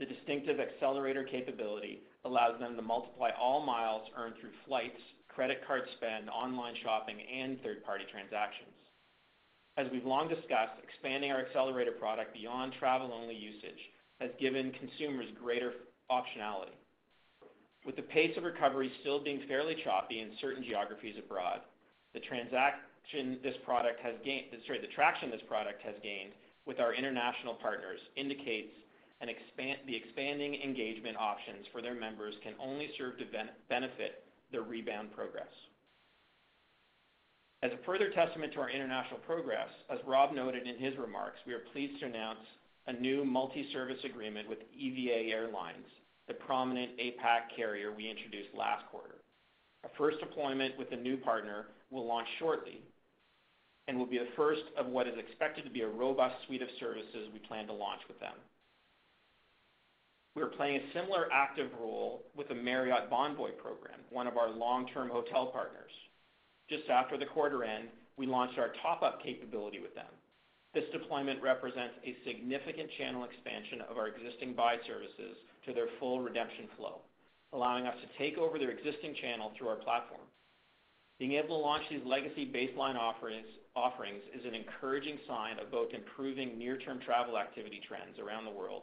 The 0.00 0.06
distinctive 0.06 0.58
accelerator 0.58 1.22
capability 1.22 2.00
allows 2.24 2.58
them 2.58 2.74
to 2.76 2.82
multiply 2.82 3.30
all 3.38 3.64
miles 3.64 4.08
earned 4.16 4.34
through 4.40 4.50
flights, 4.66 5.00
credit 5.34 5.66
card 5.66 5.82
spend, 5.96 6.30
online 6.30 6.74
shopping, 6.82 7.16
and 7.20 7.60
third-party 7.62 8.04
transactions. 8.10 8.70
As 9.76 9.88
we've 9.90 10.06
long 10.06 10.28
discussed, 10.28 10.78
expanding 10.82 11.32
our 11.32 11.40
accelerator 11.40 11.92
product 11.92 12.32
beyond 12.32 12.74
travel-only 12.78 13.34
usage 13.34 13.90
has 14.20 14.30
given 14.38 14.72
consumers 14.78 15.26
greater 15.42 15.72
optionality. 16.10 16.76
With 17.84 17.96
the 17.96 18.02
pace 18.02 18.36
of 18.36 18.44
recovery 18.44 18.92
still 19.00 19.22
being 19.22 19.42
fairly 19.48 19.76
choppy 19.82 20.20
in 20.20 20.30
certain 20.40 20.62
geographies 20.62 21.16
abroad, 21.18 21.60
the 22.14 22.20
traction 22.20 23.40
this 23.42 23.56
product 23.64 24.00
has 24.00 24.14
gained 24.24 24.46
with 26.66 26.80
our 26.80 26.94
international 26.94 27.54
partners 27.54 28.00
indicates 28.16 28.72
the 29.86 29.96
expanding 29.96 30.54
engagement 30.62 31.16
options 31.18 31.66
for 31.72 31.82
their 31.82 31.94
members 31.94 32.34
can 32.42 32.54
only 32.60 32.90
serve 32.96 33.18
to 33.18 33.24
benefit 33.68 34.22
their 34.50 34.62
rebound 34.62 35.12
progress. 35.14 35.48
As 37.62 37.72
a 37.72 37.84
further 37.86 38.10
testament 38.10 38.52
to 38.52 38.60
our 38.60 38.68
international 38.68 39.20
progress, 39.20 39.68
as 39.88 39.98
Rob 40.06 40.34
noted 40.34 40.66
in 40.66 40.76
his 40.76 40.98
remarks, 40.98 41.38
we 41.46 41.54
are 41.54 41.64
pleased 41.72 41.98
to 42.00 42.06
announce 42.06 42.40
a 42.86 42.92
new 42.92 43.24
multi-service 43.24 44.04
agreement 44.04 44.48
with 44.48 44.58
EVA 44.76 45.32
Airlines, 45.32 45.86
the 46.28 46.34
prominent 46.34 46.90
APAC 46.98 47.56
carrier 47.56 47.90
we 47.90 48.10
introduced 48.10 48.54
last 48.54 48.84
quarter. 48.90 49.16
Our 49.82 49.90
first 49.96 50.20
deployment 50.20 50.78
with 50.78 50.90
the 50.90 50.96
new 50.96 51.16
partner 51.16 51.66
will 51.90 52.06
launch 52.06 52.28
shortly 52.38 52.82
and 53.88 53.98
will 53.98 54.06
be 54.06 54.18
the 54.18 54.28
first 54.36 54.62
of 54.78 54.86
what 54.86 55.06
is 55.06 55.14
expected 55.18 55.64
to 55.64 55.70
be 55.70 55.82
a 55.82 55.88
robust 55.88 56.36
suite 56.46 56.62
of 56.62 56.68
services 56.78 57.28
we 57.32 57.38
plan 57.40 57.66
to 57.66 57.72
launch 57.72 58.00
with 58.08 58.18
them. 58.20 58.34
We 60.34 60.42
are 60.42 60.46
playing 60.46 60.80
a 60.80 60.92
similar 60.92 61.28
active 61.32 61.70
role 61.80 62.24
with 62.36 62.48
the 62.48 62.56
Marriott 62.56 63.08
Bonvoy 63.08 63.56
program, 63.56 64.00
one 64.10 64.26
of 64.26 64.36
our 64.36 64.50
long-term 64.50 65.08
hotel 65.08 65.46
partners. 65.46 65.92
Just 66.68 66.88
after 66.90 67.16
the 67.16 67.26
quarter 67.26 67.62
end, 67.62 67.88
we 68.16 68.26
launched 68.26 68.58
our 68.58 68.72
top-up 68.82 69.22
capability 69.22 69.78
with 69.78 69.94
them. 69.94 70.10
This 70.74 70.90
deployment 70.92 71.40
represents 71.40 71.94
a 72.02 72.16
significant 72.26 72.90
channel 72.98 73.22
expansion 73.22 73.82
of 73.88 73.96
our 73.96 74.08
existing 74.08 74.54
buy 74.54 74.78
services 74.88 75.38
to 75.66 75.72
their 75.72 75.86
full 76.00 76.20
redemption 76.20 76.66
flow, 76.76 77.02
allowing 77.52 77.86
us 77.86 77.94
to 78.02 78.18
take 78.18 78.36
over 78.36 78.58
their 78.58 78.70
existing 78.70 79.14
channel 79.22 79.52
through 79.56 79.68
our 79.68 79.76
platform. 79.76 80.26
Being 81.20 81.34
able 81.34 81.58
to 81.58 81.62
launch 81.62 81.84
these 81.88 82.04
legacy 82.04 82.44
baseline 82.44 82.96
offerings 82.98 84.22
is 84.34 84.44
an 84.44 84.54
encouraging 84.54 85.18
sign 85.28 85.60
of 85.60 85.70
both 85.70 85.94
improving 85.94 86.58
near-term 86.58 86.98
travel 87.06 87.38
activity 87.38 87.80
trends 87.86 88.18
around 88.18 88.46
the 88.46 88.50
world 88.50 88.82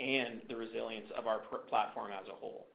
and 0.00 0.40
the 0.48 0.56
resilience 0.56 1.06
of 1.16 1.26
our 1.26 1.40
platform 1.68 2.12
as 2.12 2.26
a 2.28 2.36
whole. 2.36 2.66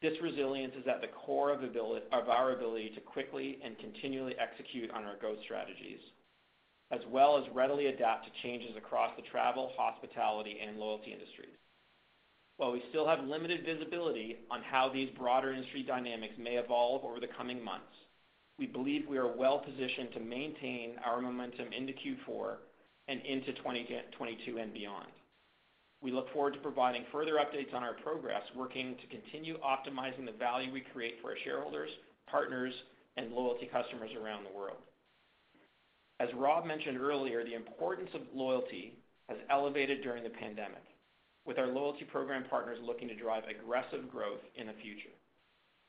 This 0.00 0.20
resilience 0.20 0.74
is 0.74 0.88
at 0.88 1.00
the 1.00 1.06
core 1.06 1.52
of 1.52 1.62
our 2.28 2.52
ability 2.52 2.90
to 2.94 3.00
quickly 3.00 3.60
and 3.64 3.78
continually 3.78 4.34
execute 4.36 4.90
on 4.90 5.04
our 5.04 5.16
growth 5.16 5.38
strategies, 5.44 6.00
as 6.90 7.00
well 7.08 7.38
as 7.38 7.44
readily 7.54 7.86
adapt 7.86 8.26
to 8.26 8.42
changes 8.42 8.76
across 8.76 9.12
the 9.16 9.22
travel, 9.30 9.70
hospitality, 9.76 10.58
and 10.60 10.76
loyalty 10.76 11.12
industries. 11.12 11.56
While 12.56 12.72
we 12.72 12.82
still 12.90 13.06
have 13.06 13.24
limited 13.24 13.64
visibility 13.64 14.38
on 14.50 14.62
how 14.62 14.88
these 14.88 15.08
broader 15.16 15.52
industry 15.52 15.84
dynamics 15.84 16.34
may 16.36 16.56
evolve 16.56 17.04
over 17.04 17.20
the 17.20 17.28
coming 17.28 17.62
months, 17.62 17.86
we 18.58 18.66
believe 18.66 19.06
we 19.08 19.18
are 19.18 19.36
well-positioned 19.36 20.12
to 20.12 20.20
maintain 20.20 20.96
our 21.04 21.20
momentum 21.20 21.72
into 21.72 21.92
Q4 21.92 22.56
and 23.08 23.20
into 23.22 23.52
2022 23.54 24.58
and 24.58 24.74
beyond. 24.74 25.06
We 26.02 26.10
look 26.10 26.32
forward 26.32 26.54
to 26.54 26.60
providing 26.60 27.04
further 27.12 27.34
updates 27.34 27.72
on 27.72 27.84
our 27.84 27.94
progress, 27.94 28.42
working 28.56 28.96
to 28.96 29.06
continue 29.06 29.56
optimizing 29.60 30.26
the 30.26 30.36
value 30.36 30.72
we 30.72 30.80
create 30.80 31.14
for 31.22 31.30
our 31.30 31.36
shareholders, 31.44 31.90
partners, 32.28 32.74
and 33.16 33.30
loyalty 33.32 33.70
customers 33.72 34.10
around 34.20 34.44
the 34.44 34.56
world. 34.56 34.78
As 36.18 36.28
Rob 36.34 36.66
mentioned 36.66 36.98
earlier, 36.98 37.44
the 37.44 37.54
importance 37.54 38.10
of 38.14 38.22
loyalty 38.34 38.94
has 39.28 39.38
elevated 39.48 40.02
during 40.02 40.24
the 40.24 40.30
pandemic, 40.30 40.82
with 41.46 41.58
our 41.58 41.68
loyalty 41.68 42.04
program 42.04 42.44
partners 42.50 42.78
looking 42.82 43.06
to 43.08 43.14
drive 43.14 43.44
aggressive 43.44 44.10
growth 44.10 44.40
in 44.56 44.66
the 44.66 44.72
future. 44.82 45.14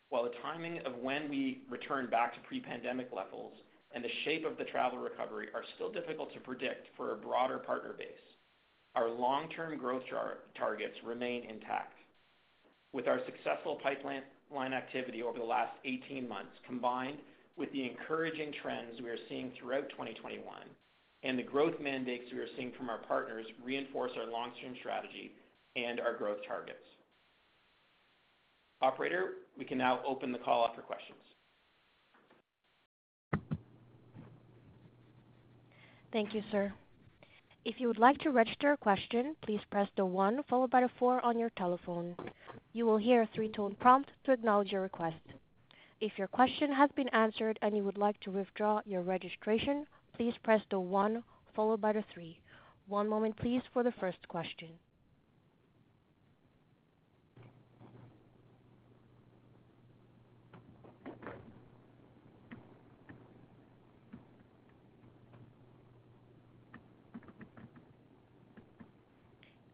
While 0.10 0.24
the 0.24 0.38
timing 0.44 0.80
of 0.86 0.96
when 0.98 1.28
we 1.28 1.64
return 1.72 2.08
back 2.08 2.36
to 2.36 2.48
pre-pandemic 2.48 3.10
levels 3.12 3.54
and 3.96 4.04
the 4.04 4.10
shape 4.26 4.46
of 4.46 4.58
the 4.58 4.66
travel 4.66 5.00
recovery 5.00 5.48
are 5.56 5.64
still 5.76 5.92
difficult 5.92 6.32
to 6.34 6.40
predict 6.40 6.88
for 6.96 7.14
a 7.14 7.18
broader 7.18 7.58
partner 7.58 7.94
base, 7.98 8.08
our 8.96 9.10
long-term 9.10 9.78
growth 9.78 10.04
targets 10.58 10.96
remain 11.06 11.44
intact. 11.50 11.94
With 12.94 13.08
our 13.08 13.20
successful 13.26 13.80
pipeline 13.82 14.74
activity 14.74 15.24
over 15.24 15.40
the 15.40 15.46
last 15.46 15.74
18 15.84 16.28
months, 16.28 16.52
combined 16.68 17.18
with 17.58 17.72
the 17.72 17.90
encouraging 17.90 18.54
trends 18.62 19.02
we 19.02 19.10
are 19.10 19.18
seeing 19.30 19.52
throughout 19.60 19.90
2021 19.90 20.44
and 21.24 21.40
the 21.40 21.44
growth 21.44 21.80
mandates 21.80 22.26
we 22.32 22.40
are 22.40 22.48
seeing 22.58 22.72
from 22.78 22.90
our 22.90 23.00
partners 23.00 23.46
reinforce 23.64 24.12
our 24.18 24.30
long-term 24.30 24.76
strategy 24.80 25.32
and 25.76 26.00
our 26.00 26.16
growth 26.16 26.40
targets. 26.48 26.78
Operator, 28.82 29.36
we 29.58 29.64
can 29.66 29.78
now 29.78 30.02
open 30.06 30.32
the 30.32 30.38
call 30.38 30.66
up 30.66 30.76
for 30.76 30.82
questions. 30.82 31.18
Thank 36.12 36.34
you, 36.34 36.44
sir. 36.52 36.72
If 37.66 37.80
you 37.80 37.88
would 37.88 37.98
like 37.98 38.18
to 38.20 38.30
register 38.30 38.74
a 38.74 38.78
question, 38.78 39.38
please 39.42 39.62
press 39.72 39.88
the 39.96 40.06
one 40.06 40.44
followed 40.50 40.70
by 40.70 40.82
the 40.82 40.90
four 41.00 41.26
on 41.26 41.40
your 41.40 41.52
telephone. 41.52 42.18
You 42.74 42.86
will 42.86 42.98
hear 42.98 43.22
a 43.22 43.30
three-tone 43.34 43.78
prompt 43.80 44.12
to 44.26 44.34
acknowledge 44.34 44.74
your 44.74 44.82
request. 44.82 45.22
If 46.02 46.18
your 46.18 46.28
question 46.28 46.74
has 46.74 46.90
been 46.92 47.08
answered 47.10 47.58
and 47.62 47.74
you 47.74 47.86
would 47.86 47.98
like 47.98 48.20
to 48.22 48.32
withdraw 48.32 48.82
your 48.86 49.02
registration, 49.02 49.88
please 50.18 50.34
press 50.44 50.62
the 50.70 50.80
one 50.82 51.24
followed 51.56 51.80
by 51.80 51.94
the 51.94 52.04
three. 52.14 52.38
One 52.88 53.08
moment 53.08 53.38
please 53.38 53.62
for 53.72 53.82
the 53.82 53.94
first 53.94 54.28
question. 54.28 54.68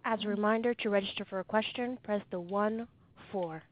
As 0.06 0.24
a 0.24 0.28
reminder, 0.28 0.74
to 0.74 0.90
register 0.90 1.26
for 1.26 1.40
a 1.40 1.44
question, 1.44 1.98
press 2.04 2.22
the 2.32 2.40
one, 2.40 2.88
four. 3.32 3.64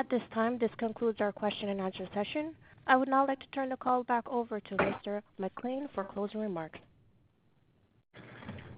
At 0.00 0.08
this 0.08 0.22
time, 0.32 0.56
this 0.56 0.70
concludes 0.78 1.20
our 1.20 1.30
question 1.30 1.68
and 1.68 1.78
answer 1.78 2.08
session. 2.14 2.54
I 2.86 2.96
would 2.96 3.08
now 3.08 3.26
like 3.26 3.38
to 3.40 3.46
turn 3.52 3.68
the 3.68 3.76
call 3.76 4.02
back 4.02 4.26
over 4.30 4.58
to 4.58 4.76
Mr. 4.76 5.20
MacLean 5.36 5.90
for 5.94 6.04
closing 6.04 6.40
remarks. 6.40 6.78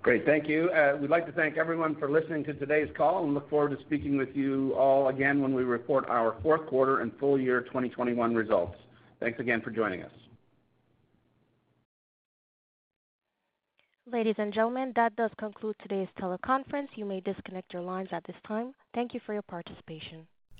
Great. 0.03 0.27
Thank 0.27 0.49
you. 0.49 0.69
Uh, 0.71 0.97
we'd 1.01 1.11
like 1.11 1.25
to 1.27 1.33
thank 1.33 1.57
everyone 1.57 1.95
for 1.95 2.11
listening 2.11 2.43
to 2.47 2.55
today's 2.55 2.89
call 2.97 3.23
and 3.23 3.35
look 3.35 3.49
forward 3.49 3.71
to 3.71 3.81
speaking 3.85 4.17
with 4.17 4.35
you 4.35 4.75
all 4.75 5.11
again 5.11 5.41
when 5.41 5.55
we 5.55 5.63
report 5.63 6.09
our 6.09 6.35
fourth 6.43 6.67
quarter 6.67 7.03
and 7.03 7.13
full 7.21 7.39
year 7.39 7.61
2021 7.61 8.35
results. 8.35 8.75
Thanks 9.21 9.39
again 9.39 9.61
for 9.61 9.71
joining 9.71 10.03
us. 10.03 10.11
Ladies 14.11 14.35
and 14.39 14.53
gentlemen, 14.53 14.93
that 14.97 15.15
does 15.15 15.31
conclude 15.39 15.77
today's 15.83 16.09
teleconference. 16.19 16.89
You 16.97 17.05
may 17.05 17.21
disconnect 17.21 17.73
your 17.73 17.83
lines 17.83 18.09
at 18.11 18.25
this 18.25 18.35
time. 18.45 18.75
Thank 18.93 19.15
you 19.15 19.21
for 19.25 19.35
your 19.35 19.43
participation. 19.43 20.27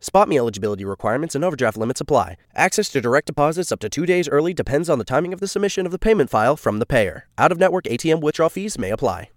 SpotMe 0.00 0.36
eligibility 0.36 0.84
requirements 0.84 1.34
and 1.34 1.44
overdraft 1.44 1.76
limits 1.76 2.00
apply. 2.00 2.36
Access 2.54 2.88
to 2.90 3.00
direct 3.00 3.26
deposits 3.26 3.72
up 3.72 3.80
to 3.80 3.88
two 3.88 4.06
days 4.06 4.28
early 4.28 4.54
depends 4.54 4.88
on 4.88 4.98
the 4.98 5.04
timing 5.04 5.32
of 5.32 5.40
the 5.40 5.48
submission 5.48 5.86
of 5.86 5.92
the 5.92 5.98
payment 5.98 6.30
file 6.30 6.56
from 6.56 6.78
the 6.78 6.86
payer. 6.86 7.26
Out 7.36 7.52
of 7.52 7.58
network 7.58 7.84
ATM 7.84 8.20
withdrawal 8.20 8.50
fees 8.50 8.78
may 8.78 8.90
apply. 8.90 9.30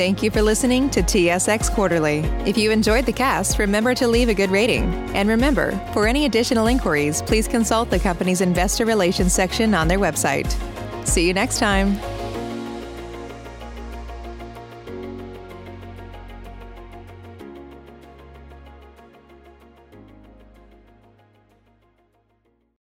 Thank 0.00 0.22
you 0.22 0.30
for 0.30 0.40
listening 0.40 0.88
to 0.90 1.02
TSX 1.02 1.74
Quarterly. 1.74 2.20
If 2.46 2.56
you 2.56 2.70
enjoyed 2.70 3.04
the 3.04 3.12
cast, 3.12 3.58
remember 3.58 3.94
to 3.96 4.08
leave 4.08 4.30
a 4.30 4.34
good 4.34 4.50
rating. 4.50 4.84
And 5.14 5.28
remember, 5.28 5.72
for 5.92 6.06
any 6.06 6.24
additional 6.24 6.68
inquiries, 6.68 7.20
please 7.20 7.46
consult 7.46 7.90
the 7.90 7.98
company's 7.98 8.40
investor 8.40 8.86
relations 8.86 9.34
section 9.34 9.74
on 9.74 9.88
their 9.88 9.98
website. 9.98 10.50
See 11.06 11.26
you 11.26 11.34
next 11.34 11.58
time. 11.58 12.00